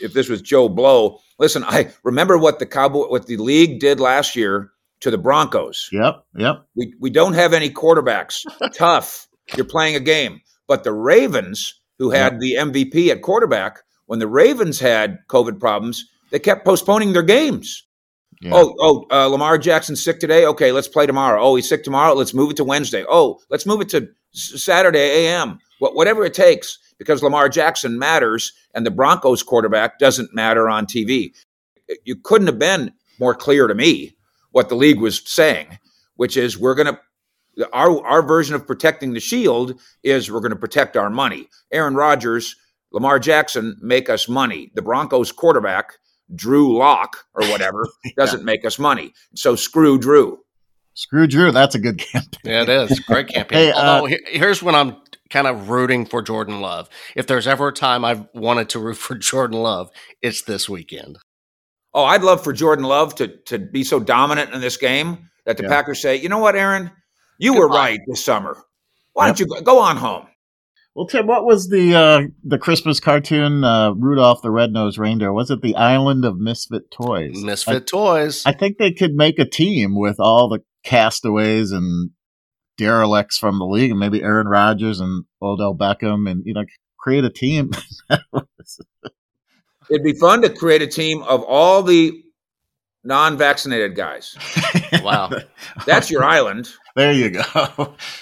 If 0.00 0.12
this 0.12 0.28
was 0.28 0.40
Joe 0.40 0.68
Blow, 0.68 1.18
listen, 1.38 1.64
I 1.64 1.90
remember 2.04 2.38
what 2.38 2.58
the 2.58 2.66
Cowboy, 2.66 3.08
what 3.08 3.26
the 3.26 3.38
league 3.38 3.80
did 3.80 3.98
last 3.98 4.36
year 4.36 4.70
to 5.00 5.10
the 5.10 5.18
Broncos. 5.18 5.88
Yep, 5.90 6.24
yep. 6.36 6.66
We 6.76 6.94
we 7.00 7.10
don't 7.10 7.32
have 7.32 7.52
any 7.52 7.70
quarterbacks. 7.70 8.44
Tough. 8.74 9.26
You're 9.56 9.66
playing 9.66 9.96
a 9.96 10.00
game. 10.00 10.40
But 10.68 10.84
the 10.84 10.92
Ravens, 10.92 11.80
who 11.98 12.10
had 12.10 12.34
yep. 12.34 12.40
the 12.40 12.54
MVP 12.54 13.08
at 13.08 13.22
quarterback, 13.22 13.80
when 14.06 14.20
the 14.20 14.28
Ravens 14.28 14.78
had 14.78 15.18
COVID 15.28 15.58
problems, 15.58 16.04
they 16.30 16.38
kept 16.38 16.64
postponing 16.64 17.12
their 17.12 17.22
games. 17.22 17.84
Yeah. 18.40 18.52
Oh, 18.54 18.74
oh, 18.80 19.06
uh, 19.10 19.26
Lamar 19.26 19.58
Jackson's 19.58 20.02
sick 20.02 20.18
today. 20.18 20.46
Okay, 20.46 20.72
let's 20.72 20.88
play 20.88 21.06
tomorrow. 21.06 21.42
Oh, 21.42 21.56
he's 21.56 21.68
sick 21.68 21.84
tomorrow. 21.84 22.14
Let's 22.14 22.32
move 22.32 22.50
it 22.50 22.56
to 22.56 22.64
Wednesday. 22.64 23.04
Oh, 23.08 23.38
let's 23.50 23.66
move 23.66 23.82
it 23.82 23.90
to 23.90 24.08
Saturday 24.32 25.26
a.m. 25.26 25.58
whatever 25.78 26.24
it 26.24 26.32
takes, 26.32 26.78
because 26.98 27.22
Lamar 27.22 27.50
Jackson 27.50 27.98
matters, 27.98 28.52
and 28.74 28.86
the 28.86 28.90
Broncos 28.90 29.42
quarterback 29.42 29.98
doesn't 29.98 30.34
matter 30.34 30.70
on 30.70 30.86
TV. 30.86 31.34
You 32.04 32.16
couldn't 32.16 32.46
have 32.46 32.58
been 32.58 32.92
more 33.18 33.34
clear 33.34 33.66
to 33.66 33.74
me 33.74 34.16
what 34.52 34.68
the 34.68 34.74
league 34.74 35.00
was 35.00 35.22
saying, 35.26 35.78
which 36.16 36.36
is 36.36 36.58
we're 36.58 36.74
going 36.74 36.94
to 36.94 37.00
our 37.72 38.06
our 38.06 38.22
version 38.22 38.54
of 38.54 38.66
protecting 38.66 39.12
the 39.12 39.20
shield 39.20 39.78
is 40.02 40.30
we're 40.30 40.40
going 40.40 40.50
to 40.50 40.56
protect 40.56 40.96
our 40.96 41.10
money. 41.10 41.48
Aaron 41.72 41.94
Rodgers, 41.94 42.56
Lamar 42.92 43.18
Jackson 43.18 43.76
make 43.82 44.08
us 44.08 44.28
money. 44.28 44.70
The 44.74 44.82
Broncos 44.82 45.30
quarterback 45.30 45.98
Drew 46.34 46.76
Lock 46.76 47.16
or 47.34 47.46
whatever 47.48 47.86
doesn't 48.16 48.44
make 48.44 48.64
us 48.64 48.78
money. 48.78 49.12
So 49.34 49.56
screw 49.56 49.98
Drew. 49.98 50.38
Screw 50.94 51.26
Drew. 51.26 51.52
That's 51.52 51.74
a 51.74 51.78
good 51.78 51.98
campaign. 51.98 52.40
Yeah, 52.44 52.62
it 52.62 52.68
is. 52.68 53.00
Great 53.00 53.28
campaign. 53.34 53.58
Hey, 53.58 53.72
uh, 53.72 53.80
Although, 53.94 54.06
here- 54.06 54.20
here's 54.26 54.62
when 54.62 54.74
I'm 54.74 54.96
kind 55.30 55.46
of 55.46 55.68
rooting 55.70 56.04
for 56.04 56.20
Jordan 56.22 56.60
Love. 56.60 56.88
If 57.14 57.26
there's 57.26 57.46
ever 57.46 57.68
a 57.68 57.72
time 57.72 58.04
I've 58.04 58.26
wanted 58.34 58.68
to 58.70 58.80
root 58.80 58.96
for 58.96 59.14
Jordan 59.18 59.58
Love, 59.58 59.90
it's 60.22 60.42
this 60.42 60.68
weekend. 60.68 61.18
Oh, 61.94 62.04
I'd 62.04 62.22
love 62.22 62.44
for 62.44 62.52
Jordan 62.52 62.84
Love 62.84 63.14
to 63.16 63.28
to 63.46 63.58
be 63.58 63.82
so 63.82 63.98
dominant 63.98 64.52
in 64.52 64.60
this 64.60 64.76
game 64.76 65.28
that 65.46 65.56
the 65.56 65.64
Yeah. 65.64 65.70
Packers 65.70 66.00
say, 66.02 66.16
you 66.16 66.28
know 66.28 66.38
what, 66.38 66.54
Aaron, 66.54 66.90
you 67.38 67.54
were 67.54 67.68
right 67.68 67.98
this 68.06 68.24
summer. 68.24 68.56
Why 69.12 69.26
don't 69.26 69.40
you 69.40 69.46
go, 69.46 69.60
go 69.60 69.78
on 69.80 69.96
home? 69.96 70.26
Well, 70.94 71.06
Tim, 71.06 71.26
what 71.26 71.44
was 71.44 71.68
the 71.68 71.94
uh, 71.94 72.22
the 72.42 72.58
Christmas 72.58 72.98
cartoon 72.98 73.62
uh, 73.62 73.92
Rudolph 73.92 74.42
the 74.42 74.50
Red-Nosed 74.50 74.98
Reindeer? 74.98 75.32
Was 75.32 75.50
it 75.50 75.62
the 75.62 75.76
Island 75.76 76.24
of 76.24 76.38
Misfit 76.38 76.90
Toys? 76.90 77.42
Misfit 77.42 77.86
Toys. 77.86 78.44
I, 78.44 78.50
I 78.50 78.52
think 78.54 78.78
they 78.78 78.92
could 78.92 79.12
make 79.14 79.38
a 79.38 79.48
team 79.48 79.94
with 79.94 80.16
all 80.18 80.48
the 80.48 80.60
castaways 80.84 81.70
and 81.70 82.10
derelicts 82.76 83.38
from 83.38 83.58
the 83.58 83.66
league, 83.66 83.90
and 83.90 84.00
maybe 84.00 84.22
Aaron 84.22 84.48
Rodgers 84.48 85.00
and 85.00 85.24
Odell 85.40 85.76
Beckham, 85.76 86.28
and 86.28 86.42
you 86.44 86.54
know, 86.54 86.64
create 86.98 87.24
a 87.24 87.30
team. 87.30 87.70
It'd 89.90 90.04
be 90.04 90.14
fun 90.14 90.42
to 90.42 90.50
create 90.50 90.82
a 90.82 90.86
team 90.86 91.22
of 91.22 91.42
all 91.44 91.82
the 91.82 92.20
non-vaccinated 93.04 93.94
guys. 93.94 94.36
wow. 95.02 95.30
That's 95.86 96.10
your 96.10 96.24
island. 96.24 96.70
there 96.96 97.12
you 97.12 97.30
go. 97.30 97.42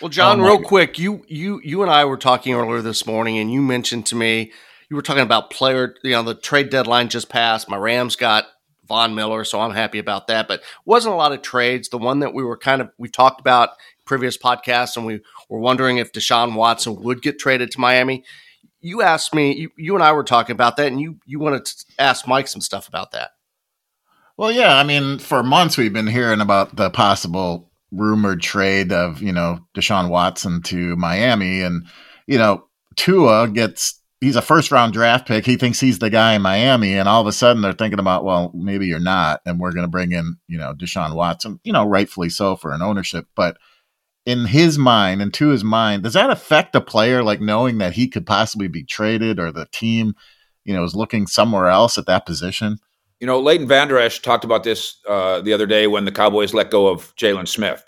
Well, 0.00 0.08
John, 0.11 0.40
Oh, 0.40 0.44
real 0.44 0.58
God. 0.58 0.66
quick, 0.66 0.99
you 0.99 1.25
you 1.28 1.61
you 1.64 1.82
and 1.82 1.90
I 1.90 2.04
were 2.04 2.16
talking 2.16 2.54
earlier 2.54 2.82
this 2.82 3.06
morning, 3.06 3.38
and 3.38 3.52
you 3.52 3.61
mentioned 3.61 4.06
to 4.06 4.16
me 4.16 4.52
you 4.90 4.97
were 4.97 5.02
talking 5.02 5.23
about 5.23 5.50
player. 5.50 5.94
You 6.02 6.12
know, 6.12 6.23
the 6.23 6.35
trade 6.35 6.70
deadline 6.70 7.08
just 7.08 7.28
passed. 7.28 7.68
My 7.68 7.76
Rams 7.76 8.16
got 8.16 8.44
Von 8.87 9.14
Miller, 9.14 9.44
so 9.44 9.61
I'm 9.61 9.73
happy 9.75 9.99
about 9.99 10.28
that. 10.28 10.49
But 10.49 10.62
wasn't 10.85 11.14
a 11.14 11.16
lot 11.18 11.32
of 11.32 11.42
trades. 11.42 11.88
The 11.88 11.99
one 11.99 12.20
that 12.20 12.32
we 12.35 12.42
were 12.44 12.56
kind 12.56 12.80
of 12.80 12.90
we 12.99 13.08
talked 13.08 13.40
about 13.40 13.70
previous 14.04 14.38
podcasts, 14.38 14.97
and 14.97 15.04
we 15.04 15.20
were 15.49 15.58
wondering 15.58 15.99
if 15.99 16.12
Deshaun 16.12 16.54
Watson 16.54 16.97
would 17.02 17.20
get 17.23 17.38
traded 17.38 17.70
to 17.73 17.80
Miami. 17.80 18.25
You 18.80 19.02
asked 19.02 19.35
me. 19.35 19.54
You, 19.56 19.70
you 19.76 19.94
and 19.94 20.04
I 20.04 20.12
were 20.12 20.25
talking 20.25 20.54
about 20.54 20.76
that, 20.76 20.87
and 20.87 21.00
you 21.00 21.18
you 21.26 21.38
wanted 21.40 21.64
to 21.64 21.85
ask 21.99 22.26
Mike 22.28 22.47
some 22.49 22.61
stuff 22.61 22.87
about 22.88 23.11
that. 23.12 23.30
Well, 24.38 24.52
yeah, 24.52 24.76
I 24.76 24.85
mean, 24.85 25.18
for 25.18 25.42
months 25.42 25.76
we've 25.76 25.92
been 25.92 26.07
hearing 26.07 26.40
about 26.40 26.76
the 26.76 26.90
possible 26.90 27.73
rumored 27.90 28.40
trade 28.40 28.92
of, 28.92 29.21
you 29.21 29.33
know, 29.33 29.59
Deshaun 29.75 30.11
Watson 30.11 30.62
to 30.62 30.95
Miami. 30.95 31.61
And, 31.61 31.87
you 32.28 32.38
know, 32.38 32.64
Tua 32.95 33.49
gets, 33.49 34.00
he's 34.21 34.37
a 34.37 34.42
first 34.42 34.71
round 34.71 34.92
draft 34.92 35.26
pick. 35.26 35.45
He 35.45 35.57
thinks 35.57 35.80
he's 35.80 35.99
the 35.99 36.09
guy 36.09 36.35
in 36.35 36.42
Miami. 36.42 36.97
And 36.97 37.09
all 37.09 37.21
of 37.21 37.26
a 37.26 37.33
sudden 37.33 37.62
they're 37.62 37.73
thinking 37.73 37.99
about, 37.99 38.25
well, 38.25 38.52
maybe 38.54 38.87
you're 38.87 39.00
not. 39.00 39.40
And 39.45 39.59
we're 39.59 39.73
going 39.73 39.87
to 39.87 39.90
bring 39.90 40.12
in, 40.12 40.37
you 40.47 40.57
know, 40.57 40.73
Deshaun 40.73 41.16
Watson, 41.16 41.59
you 41.64 41.73
know, 41.73 41.85
rightfully 41.85 42.28
so 42.28 42.54
for 42.54 42.73
an 42.73 42.80
ownership. 42.80 43.26
But 43.35 43.57
in 44.25 44.45
his 44.45 44.78
mind 44.78 45.21
and 45.21 45.35
to 45.35 45.49
his 45.49 45.64
mind, 45.64 46.04
does 46.04 46.12
that 46.12 46.30
affect 46.30 46.76
a 46.76 46.80
player 46.80 47.25
like 47.25 47.40
knowing 47.40 47.78
that 47.78 47.95
he 47.95 48.07
could 48.07 48.25
possibly 48.25 48.68
be 48.68 48.85
traded 48.85 49.40
or 49.40 49.50
the 49.50 49.66
team, 49.73 50.14
you 50.64 50.75
know, 50.75 50.85
is 50.85 50.95
looking 50.95 51.26
somewhere 51.26 51.66
else 51.66 51.99
at 51.99 52.07
that 52.07 52.25
position? 52.25 52.78
You 53.20 53.26
know, 53.26 53.40
Leighton 53.40 53.66
Vander 53.66 53.98
Esch 53.98 54.20
talked 54.20 54.44
about 54.44 54.62
this 54.62 54.96
uh, 55.08 55.40
the 55.40 55.52
other 55.52 55.66
day 55.66 55.87
when 55.87 56.04
the 56.04 56.12
Cowboys 56.12 56.54
let 56.54 56.70
go 56.70 56.87
of 56.88 57.14
Jaylon 57.16 57.48
Smith. 57.48 57.84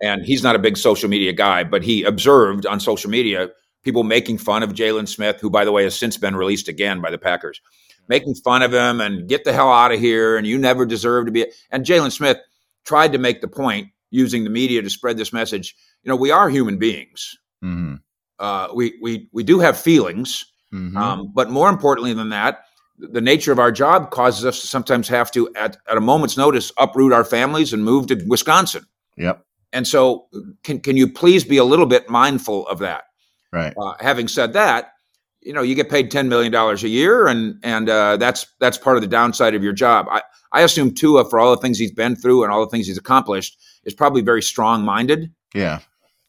And 0.00 0.24
he's 0.24 0.42
not 0.42 0.56
a 0.56 0.58
big 0.58 0.76
social 0.76 1.08
media 1.08 1.32
guy, 1.32 1.62
but 1.62 1.82
he 1.82 2.02
observed 2.02 2.66
on 2.66 2.80
social 2.80 3.10
media 3.10 3.50
people 3.84 4.02
making 4.02 4.38
fun 4.38 4.62
of 4.62 4.72
Jaylon 4.72 5.06
Smith, 5.08 5.40
who, 5.40 5.50
by 5.50 5.64
the 5.64 5.72
way, 5.72 5.84
has 5.84 5.96
since 5.98 6.16
been 6.16 6.34
released 6.36 6.68
again 6.68 7.00
by 7.00 7.10
the 7.10 7.18
Packers, 7.18 7.60
making 8.08 8.34
fun 8.36 8.62
of 8.62 8.72
him 8.72 9.00
and 9.00 9.28
get 9.28 9.44
the 9.44 9.52
hell 9.52 9.70
out 9.70 9.92
of 9.92 10.00
here. 10.00 10.36
And 10.36 10.46
you 10.46 10.58
never 10.58 10.86
deserve 10.86 11.26
to 11.26 11.32
be. 11.32 11.46
And 11.70 11.84
Jaylon 11.84 12.12
Smith 12.12 12.38
tried 12.84 13.12
to 13.12 13.18
make 13.18 13.40
the 13.40 13.48
point 13.48 13.88
using 14.10 14.44
the 14.44 14.50
media 14.50 14.82
to 14.82 14.90
spread 14.90 15.16
this 15.16 15.32
message. 15.32 15.74
You 16.02 16.08
know, 16.08 16.16
we 16.16 16.30
are 16.30 16.48
human 16.48 16.78
beings. 16.78 17.36
Mm-hmm. 17.62 17.96
Uh, 18.38 18.68
we 18.74 18.98
we 19.00 19.28
we 19.32 19.44
do 19.44 19.60
have 19.60 19.78
feelings, 19.78 20.46
Mm-hmm. 20.72 20.96
um, 20.96 21.32
but 21.34 21.50
more 21.50 21.68
importantly 21.68 22.14
than 22.14 22.30
that, 22.30 22.64
the 22.98 23.20
nature 23.20 23.52
of 23.52 23.58
our 23.58 23.72
job 23.72 24.10
causes 24.10 24.44
us 24.44 24.60
to 24.60 24.66
sometimes 24.66 25.08
have 25.08 25.30
to, 25.32 25.52
at, 25.56 25.76
at 25.88 25.96
a 25.96 26.00
moment's 26.00 26.36
notice, 26.36 26.70
uproot 26.78 27.12
our 27.12 27.24
families 27.24 27.72
and 27.72 27.84
move 27.84 28.06
to 28.08 28.22
Wisconsin. 28.26 28.84
yep. 29.16 29.44
And 29.74 29.86
so, 29.88 30.28
can 30.64 30.80
can 30.80 30.98
you 30.98 31.10
please 31.10 31.44
be 31.44 31.56
a 31.56 31.64
little 31.64 31.86
bit 31.86 32.10
mindful 32.10 32.68
of 32.68 32.78
that? 32.80 33.04
Right. 33.52 33.72
Uh, 33.74 33.94
having 34.00 34.28
said 34.28 34.52
that, 34.52 34.92
you 35.40 35.52
know 35.54 35.62
you 35.62 35.74
get 35.74 35.88
paid 35.88 36.10
ten 36.10 36.28
million 36.28 36.52
dollars 36.52 36.84
a 36.84 36.88
year, 36.88 37.26
and 37.26 37.58
and 37.62 37.88
uh, 37.88 38.18
that's 38.18 38.46
that's 38.60 38.76
part 38.76 38.96
of 38.96 39.02
the 39.02 39.08
downside 39.08 39.54
of 39.54 39.62
your 39.62 39.72
job. 39.72 40.06
I 40.10 40.22
I 40.52 40.60
assume 40.60 40.94
Tua, 40.94 41.28
for 41.28 41.40
all 41.40 41.50
the 41.50 41.60
things 41.60 41.78
he's 41.78 41.92
been 41.92 42.16
through 42.16 42.44
and 42.44 42.52
all 42.52 42.60
the 42.60 42.70
things 42.70 42.86
he's 42.86 42.98
accomplished, 42.98 43.58
is 43.84 43.94
probably 43.94 44.20
very 44.20 44.42
strong 44.42 44.84
minded. 44.84 45.32
Yeah. 45.54 45.80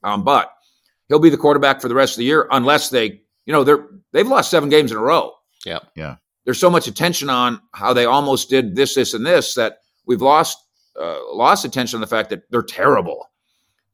Um, 0.04 0.24
but 0.24 0.52
he'll 1.08 1.20
be 1.20 1.30
the 1.30 1.38
quarterback 1.38 1.82
for 1.82 1.88
the 1.88 1.96
rest 1.96 2.14
of 2.14 2.18
the 2.20 2.26
year 2.26 2.48
unless 2.52 2.90
they, 2.90 3.22
you 3.46 3.54
know, 3.54 3.64
they're 3.64 3.88
they've 4.12 4.28
lost 4.28 4.50
seven 4.50 4.70
games 4.70 4.92
in 4.92 4.98
a 4.98 5.02
row. 5.02 5.34
Yeah. 5.66 5.80
Yeah. 5.96 6.16
There's 6.46 6.60
so 6.60 6.70
much 6.70 6.88
attention 6.88 7.30
on 7.30 7.62
how 7.74 7.94
they 7.94 8.06
almost 8.06 8.50
did 8.50 8.76
this, 8.76 8.96
this, 8.96 9.14
and 9.14 9.26
this 9.26 9.54
that 9.56 9.78
we've 10.06 10.22
lost 10.22 10.58
uh, 11.00 11.18
lost 11.34 11.66
attention 11.66 11.98
on 11.98 12.02
the 12.02 12.08
fact 12.08 12.30
that 12.30 12.44
they're 12.52 12.62
terrible. 12.62 13.28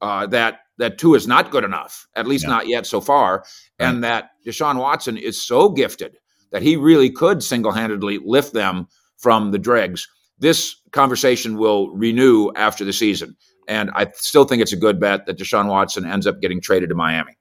Uh, 0.02 0.26
that 0.28 0.60
that 0.78 0.98
Tua 0.98 1.18
is 1.18 1.28
not 1.28 1.52
good 1.52 1.64
enough, 1.66 2.08
at 2.16 2.26
least 2.28 2.46
Yeah. 2.46 2.52
not 2.52 2.68
yet 2.68 2.86
so 2.86 3.02
far, 3.02 3.44
and 3.78 4.04
that 4.04 4.30
Deshaun 4.46 4.78
Watson 4.78 5.18
is 5.18 5.42
so 5.42 5.70
gifted 5.70 6.18
that 6.52 6.62
he 6.62 6.76
really 6.78 7.10
could 7.10 7.44
single 7.44 7.72
handedly 7.74 8.18
lift 8.24 8.54
them 8.54 8.88
from 9.18 9.52
the 9.52 9.60
dregs. 9.60 10.08
This 10.40 10.78
conversation 10.92 11.58
will 11.58 11.92
renew 11.94 12.52
after 12.56 12.86
the 12.86 12.94
season. 12.94 13.36
And 13.68 13.92
I 13.94 14.08
still 14.16 14.46
think 14.46 14.62
it's 14.62 14.72
a 14.74 14.78
good 14.78 15.00
bet 15.00 15.26
that 15.26 15.38
Deshaun 15.38 15.68
Watson 15.68 16.06
ends 16.06 16.26
up 16.26 16.40
getting 16.42 16.60
traded 16.62 16.90
to 16.90 16.96
Miami. 16.96 17.38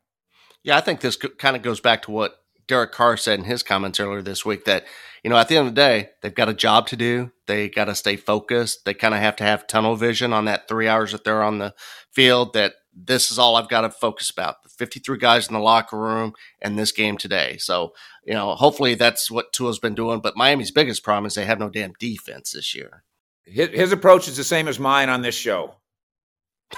Yeah, 0.65 0.77
I 0.77 0.81
think 0.81 1.01
this 1.01 1.17
kind 1.17 1.57
of 1.57 1.63
goes 1.63 1.81
back 1.81 2.03
to 2.03 2.11
what 2.11 2.35
Derek 2.69 2.93
Carr 2.93 3.17
said 3.17 3.39
in 3.39 3.47
his 3.47 3.63
comments 3.63 3.99
earlier 3.99 4.23
this 4.23 4.45
week 4.45 4.65
that, 4.67 4.85
you 5.25 5.31
know, 5.31 5.37
at 5.37 5.49
the 5.49 5.57
end 5.57 5.69
of 5.69 5.75
the 5.75 5.81
day, 5.81 6.11
they've 6.23 6.35
got 6.35 6.49
a 6.49 6.55
job 6.55 6.87
to 6.89 6.97
do. 6.97 7.33
They 7.47 7.69
got 7.69 7.87
to 7.87 7.95
stay 7.95 8.17
focused. 8.17 8.85
They 8.85 8.95
kind 8.95 9.15
of 9.15 9.21
have 9.21 9.37
to 9.37 9.45
have 9.45 9.67
tunnel 9.67 9.97
vision 9.97 10.33
on 10.33 10.45
that 10.45 10.69
three 10.69 10.87
hours 10.87 11.13
that 11.13 11.25
they're 11.25 11.43
on 11.43 11.59
the 11.59 11.75
field 12.13 12.53
that 12.53 12.75
this 12.95 13.31
is 13.31 13.39
all 13.39 13.57
I've 13.57 13.69
got 13.69 13.83
to 13.83 13.91
focus 13.91 14.31
about. 14.31 14.63
The 14.63 14.69
53 14.69 15.19
guys 15.19 15.49
in 15.49 15.55
the 15.55 15.61
locker 15.61 15.99
room 15.99 16.35
and 16.61 16.79
this 16.79 16.93
game 16.93 17.17
today. 17.17 17.57
So, 17.59 17.93
you 18.25 18.35
know, 18.35 18.55
hopefully 18.55 18.95
that's 18.95 19.31
what 19.31 19.53
Tua's 19.53 19.79
been 19.79 19.95
doing. 19.95 20.21
But 20.21 20.37
Miami's 20.37 20.71
biggest 20.71 21.03
problem 21.03 21.27
is 21.27 21.35
they 21.35 21.45
have 21.45 21.61
no 21.61 21.71
damn 21.71 21.95
defense 21.99 22.53
this 22.53 22.75
year. 22.75 23.05
His, 23.45 23.69
his 23.69 23.93
approach 23.93 24.29
is 24.29 24.37
the 24.37 24.45
same 24.45 24.69
as 24.69 24.79
mine 24.79 25.09
on 25.09 25.23
this 25.23 25.35
show. 25.35 25.77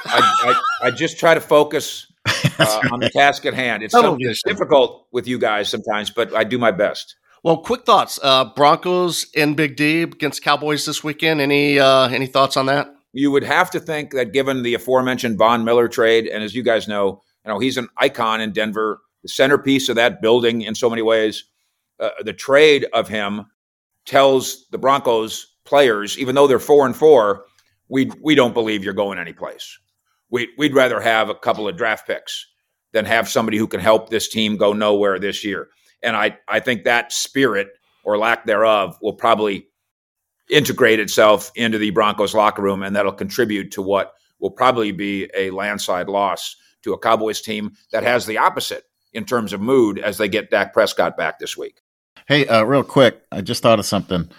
I, 0.05 0.55
I, 0.83 0.87
I 0.87 0.91
just 0.93 1.19
try 1.19 1.35
to 1.35 1.41
focus 1.41 2.10
uh, 2.59 2.81
on 2.93 3.01
the 3.01 3.11
task 3.11 3.47
at 3.47 3.55
hand. 3.55 3.83
It's, 3.83 3.93
Tunnel 3.93 4.13
some, 4.13 4.19
it's 4.21 4.43
difficult 4.43 5.07
with 5.13 5.27
you 5.27 5.39
guys 5.39 5.69
sometimes, 5.69 6.11
but 6.11 6.35
I 6.35 6.45
do 6.45 6.59
my 6.59 6.71
best. 6.71 7.17
Well, 7.43 7.59
quick 7.59 7.87
thoughts. 7.87 8.19
Uh, 8.23 8.45
Broncos 8.55 9.27
in 9.33 9.55
Big 9.55 9.77
D 9.77 10.03
against 10.03 10.43
Cowboys 10.43 10.85
this 10.85 11.03
weekend. 11.03 11.41
Any 11.41 11.79
uh, 11.79 12.09
any 12.09 12.27
thoughts 12.27 12.57
on 12.57 12.67
that? 12.67 12.95
You 13.13 13.31
would 13.31 13.45
have 13.45 13.71
to 13.73 13.81
think 13.81 14.13
that 14.13 14.33
given 14.33 14.63
the 14.63 14.75
aforementioned 14.75 15.39
Von 15.39 15.65
Miller 15.65 15.89
trade, 15.89 16.27
and 16.27 16.45
as 16.45 16.55
you 16.55 16.63
guys 16.63 16.87
know, 16.87 17.23
you 17.45 17.53
know 17.53 17.59
he's 17.59 17.79
an 17.79 17.89
icon 17.97 18.41
in 18.43 18.53
Denver, 18.53 19.01
the 19.23 19.29
centerpiece 19.29 19.89
of 19.89 19.97
that 19.97 20.21
building 20.21 20.63
in 20.63 20.75
so 20.75 20.91
many 20.91 21.03
ways. 21.03 21.45
Uh, 21.99 22.11
the 22.23 22.33
trade 22.33 22.87
of 22.93 23.09
him 23.09 23.47
tells 24.05 24.67
the 24.71 24.79
Broncos 24.79 25.47
players, 25.65 26.19
even 26.19 26.35
though 26.35 26.47
they're 26.47 26.59
four 26.59 26.85
and 26.85 26.95
four, 26.95 27.47
we 27.89 28.11
we 28.23 28.35
don't 28.35 28.55
believe 28.55 28.85
you're 28.85 28.93
going 28.93 29.19
anyplace. 29.19 29.79
We 30.31 30.49
we'd 30.57 30.75
rather 30.75 31.01
have 31.01 31.29
a 31.29 31.35
couple 31.35 31.69
of 31.69 31.77
draft 31.77 32.07
picks 32.07 32.47
than 32.93 33.05
have 33.05 33.29
somebody 33.29 33.59
who 33.59 33.67
can 33.67 33.81
help 33.81 34.09
this 34.09 34.29
team 34.29 34.57
go 34.57 34.73
nowhere 34.73 35.19
this 35.19 35.45
year. 35.45 35.69
And 36.03 36.17
I 36.17 36.39
I 36.49 36.61
think 36.61 36.85
that 36.85 37.13
spirit 37.13 37.69
or 38.05 38.19
lack 38.19 38.47
thereof 38.47 38.97
will 39.03 39.15
probably 39.15 39.67
integrate 40.49 40.99
itself 40.99 41.51
into 41.55 41.79
the 41.79 41.91
Broncos 41.91 42.35
locker 42.35 42.63
room, 42.63 42.83
and 42.83 42.95
that'll 42.97 43.13
contribute 43.13 43.71
to 43.73 43.83
what 43.83 44.15
will 44.41 44.51
probably 44.51 44.93
be 44.93 45.29
a 45.35 45.51
landslide 45.51 46.09
loss 46.09 46.57
to 46.83 46.93
a 46.93 46.99
Cowboys 46.99 47.41
team 47.41 47.73
that 47.93 48.03
has 48.03 48.27
the 48.27 48.39
opposite 48.39 48.85
in 49.13 49.25
terms 49.25 49.53
of 49.53 49.61
mood 49.61 49.99
as 49.99 50.19
they 50.19 50.29
get 50.29 50.51
Dak 50.51 50.73
Prescott 50.73 51.17
back 51.17 51.39
this 51.39 51.57
week. 51.57 51.81
Hey, 52.27 52.47
uh, 52.47 52.63
real 52.65 52.85
quick, 52.85 53.23
I 53.33 53.41
just 53.41 53.63
thought 53.63 53.79
of 53.79 53.87
something. 53.87 54.31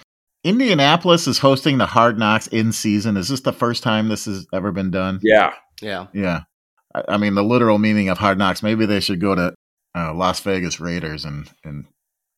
Indianapolis 0.44 1.28
is 1.28 1.38
hosting 1.38 1.78
the 1.78 1.86
Hard 1.86 2.18
Knocks 2.18 2.48
in 2.48 2.72
season. 2.72 3.16
Is 3.18 3.30
this 3.30 3.42
the 3.42 3.54
first 3.54 3.84
time 3.84 4.10
this 4.10 4.26
has 4.26 4.48
ever 4.54 4.72
been 4.72 4.92
done? 4.92 5.20
Yeah, 5.22 5.54
Yeah. 5.82 6.08
Yeah. 6.14 6.42
I, 6.96 7.04
I 7.10 7.18
mean, 7.18 7.36
the 7.36 7.44
literal 7.44 7.78
meaning 7.78 8.10
of 8.10 8.18
Hard 8.18 8.38
Knocks. 8.38 8.64
Maybe 8.64 8.86
they 8.86 9.00
should 9.00 9.22
go 9.22 9.36
to 9.36 9.54
uh, 9.96 10.14
Las 10.14 10.40
Vegas 10.42 10.80
Raiders 10.80 11.26
and 11.26 11.50
and 11.64 11.86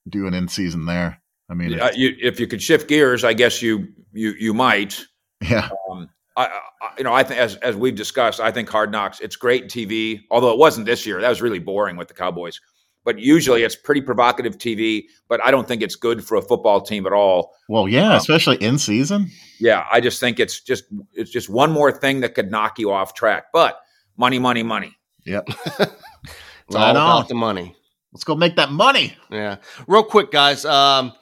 do 0.10 0.28
an 0.28 0.34
in 0.34 0.48
season 0.48 0.86
there. 0.86 1.22
I 1.50 1.54
mean, 1.54 1.80
Uh, 1.80 1.92
you, 1.96 2.16
if 2.22 2.40
you 2.40 2.48
could 2.48 2.62
shift 2.62 2.88
gears, 2.90 3.24
I 3.24 3.34
guess 3.34 3.62
you 3.62 3.88
you 4.12 4.34
you 4.38 4.54
might. 4.54 5.00
yeah, 5.42 5.70
Um, 5.90 6.10
I, 6.36 6.46
I, 6.48 6.60
you 6.98 7.04
know, 7.04 7.14
I 7.14 7.24
think 7.24 7.40
as 7.40 7.56
as 7.58 7.76
we've 7.76 7.96
discussed, 7.96 8.40
I 8.40 8.52
think 8.52 8.70
Hard 8.70 8.92
Knocks 8.92 9.20
it's 9.22 9.36
great 9.38 9.70
TV. 9.70 10.22
Although 10.30 10.52
it 10.52 10.58
wasn't 10.58 10.86
this 10.88 11.06
year, 11.06 11.22
that 11.22 11.30
was 11.30 11.42
really 11.42 11.60
boring 11.60 11.96
with 11.96 12.08
the 12.10 12.14
Cowboys. 12.14 12.60
But 13.04 13.20
usually 13.20 13.64
it's 13.64 13.76
pretty 13.76 14.02
provocative 14.02 14.58
TV. 14.58 15.06
But 15.28 15.44
I 15.46 15.52
don't 15.52 15.68
think 15.68 15.82
it's 15.82 15.96
good 15.96 16.26
for 16.26 16.36
a 16.38 16.42
football 16.42 16.82
team 16.82 17.06
at 17.06 17.14
all. 17.14 17.54
Well, 17.70 17.88
yeah, 17.88 18.12
um, 18.12 18.18
especially 18.18 18.58
in 18.58 18.78
season. 18.78 19.30
Yeah, 19.60 19.86
I 19.92 20.02
just 20.02 20.20
think 20.20 20.40
it's 20.40 20.62
just 20.62 20.86
it's 21.14 21.32
just 21.32 21.50
one 21.50 21.72
more 21.72 21.92
thing 21.92 22.22
that 22.22 22.36
could 22.36 22.52
knock 22.52 22.80
you 22.80 22.92
off 22.92 23.14
track. 23.14 23.46
But 23.54 23.80
money, 24.18 24.40
money, 24.40 24.64
money. 24.64 24.96
Yep. 25.26 25.48
it's 25.80 26.76
all 26.76 26.92
about 26.92 27.28
the 27.28 27.36
money. 27.36 27.76
Let's 28.14 28.24
go 28.24 28.36
make 28.36 28.56
that 28.58 28.72
money. 28.72 29.18
Yeah. 29.32 29.58
Real 29.88 30.04
quick, 30.04 30.32
guys. 30.32 30.66
Um, 30.66 31.14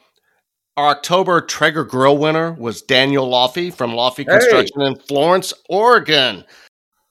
our 0.78 0.90
October 0.90 1.42
Traeger 1.42 1.84
Grill 1.84 2.18
winner 2.18 2.54
was 2.54 2.82
Daniel 2.82 3.30
Laffey 3.30 3.74
from 3.74 3.92
Laffey 3.92 4.26
Construction 4.28 4.82
hey. 4.82 4.88
in 4.88 4.96
Florence, 4.96 5.54
Oregon. 5.70 6.44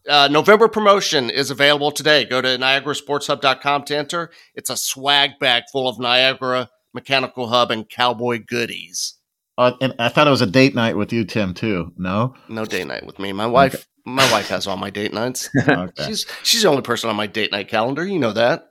Uh, 0.08 0.28
November 0.30 0.68
promotion 0.68 1.30
is 1.30 1.50
available 1.50 1.90
today. 1.90 2.24
Go 2.24 2.40
to 2.40 2.48
niagarasportshub.com 2.48 3.84
to 3.84 3.96
enter. 3.96 4.30
It's 4.54 4.70
a 4.70 4.76
swag 4.76 5.38
bag 5.38 5.64
full 5.70 5.88
of 5.88 5.98
Niagara 5.98 6.70
Mechanical 6.94 7.48
Hub 7.48 7.70
and 7.70 7.88
cowboy 7.88 8.42
goodies. 8.44 9.14
Uh, 9.58 9.72
and 9.80 9.94
I 9.98 10.08
thought 10.08 10.26
it 10.26 10.30
was 10.30 10.40
a 10.40 10.46
date 10.46 10.74
night 10.74 10.96
with 10.96 11.12
you, 11.12 11.24
Tim, 11.24 11.52
too. 11.52 11.92
No, 11.96 12.34
no 12.48 12.64
date 12.64 12.86
night 12.86 13.04
with 13.04 13.18
me. 13.18 13.32
My 13.32 13.46
wife, 13.46 13.74
okay. 13.74 13.84
my 14.06 14.32
wife 14.32 14.48
has 14.48 14.66
all 14.66 14.78
my 14.78 14.90
date 14.90 15.12
nights. 15.12 15.50
okay. 15.68 16.06
She's 16.06 16.26
she's 16.42 16.62
the 16.62 16.68
only 16.68 16.82
person 16.82 17.10
on 17.10 17.16
my 17.16 17.26
date 17.26 17.52
night 17.52 17.68
calendar. 17.68 18.04
You 18.06 18.18
know 18.18 18.32
that. 18.32 18.68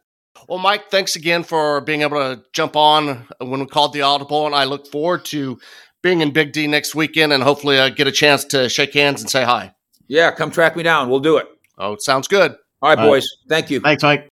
Well, 0.48 0.58
Mike, 0.58 0.89
thanks 0.89 1.15
again 1.15 1.44
for 1.44 1.82
being 1.82 2.02
able 2.02 2.18
to 2.18 2.42
jump 2.54 2.76
on 2.76 3.28
when 3.39 3.60
we 3.60 3.65
called 3.68 3.94
the 3.94 4.02
audible, 4.02 4.48
and 4.48 4.56
I 4.56 4.63
look 4.63 4.88
forward 4.88 5.26
to 5.26 5.60
being 6.02 6.22
in 6.22 6.32
Big 6.32 6.54
D 6.54 6.65
next 6.65 6.96
weekend 6.96 7.34
and 7.34 7.44
hopefully 7.44 7.78
uh, 7.78 7.89
get 7.89 8.08
a 8.08 8.12
chance 8.12 8.46
to 8.46 8.70
shake 8.70 8.94
hands 8.94 9.22
and 9.22 9.30
say 9.30 9.44
hi. 9.44 9.74
Yeah, 10.10 10.32
come 10.32 10.52
track 10.52 10.76
me 10.76 10.84
down. 10.84 11.10
We'll 11.10 11.22
do 11.22 11.38
it. 11.38 11.48
Oh, 11.78 11.95
sounds 12.00 12.28
good. 12.28 12.56
All 12.82 12.89
right, 12.89 12.98
All 12.98 13.06
boys. 13.06 13.24
Right. 13.24 13.50
Thank 13.50 13.69
you. 13.69 13.80
Thanks, 13.80 14.04
Mike. 14.04 14.28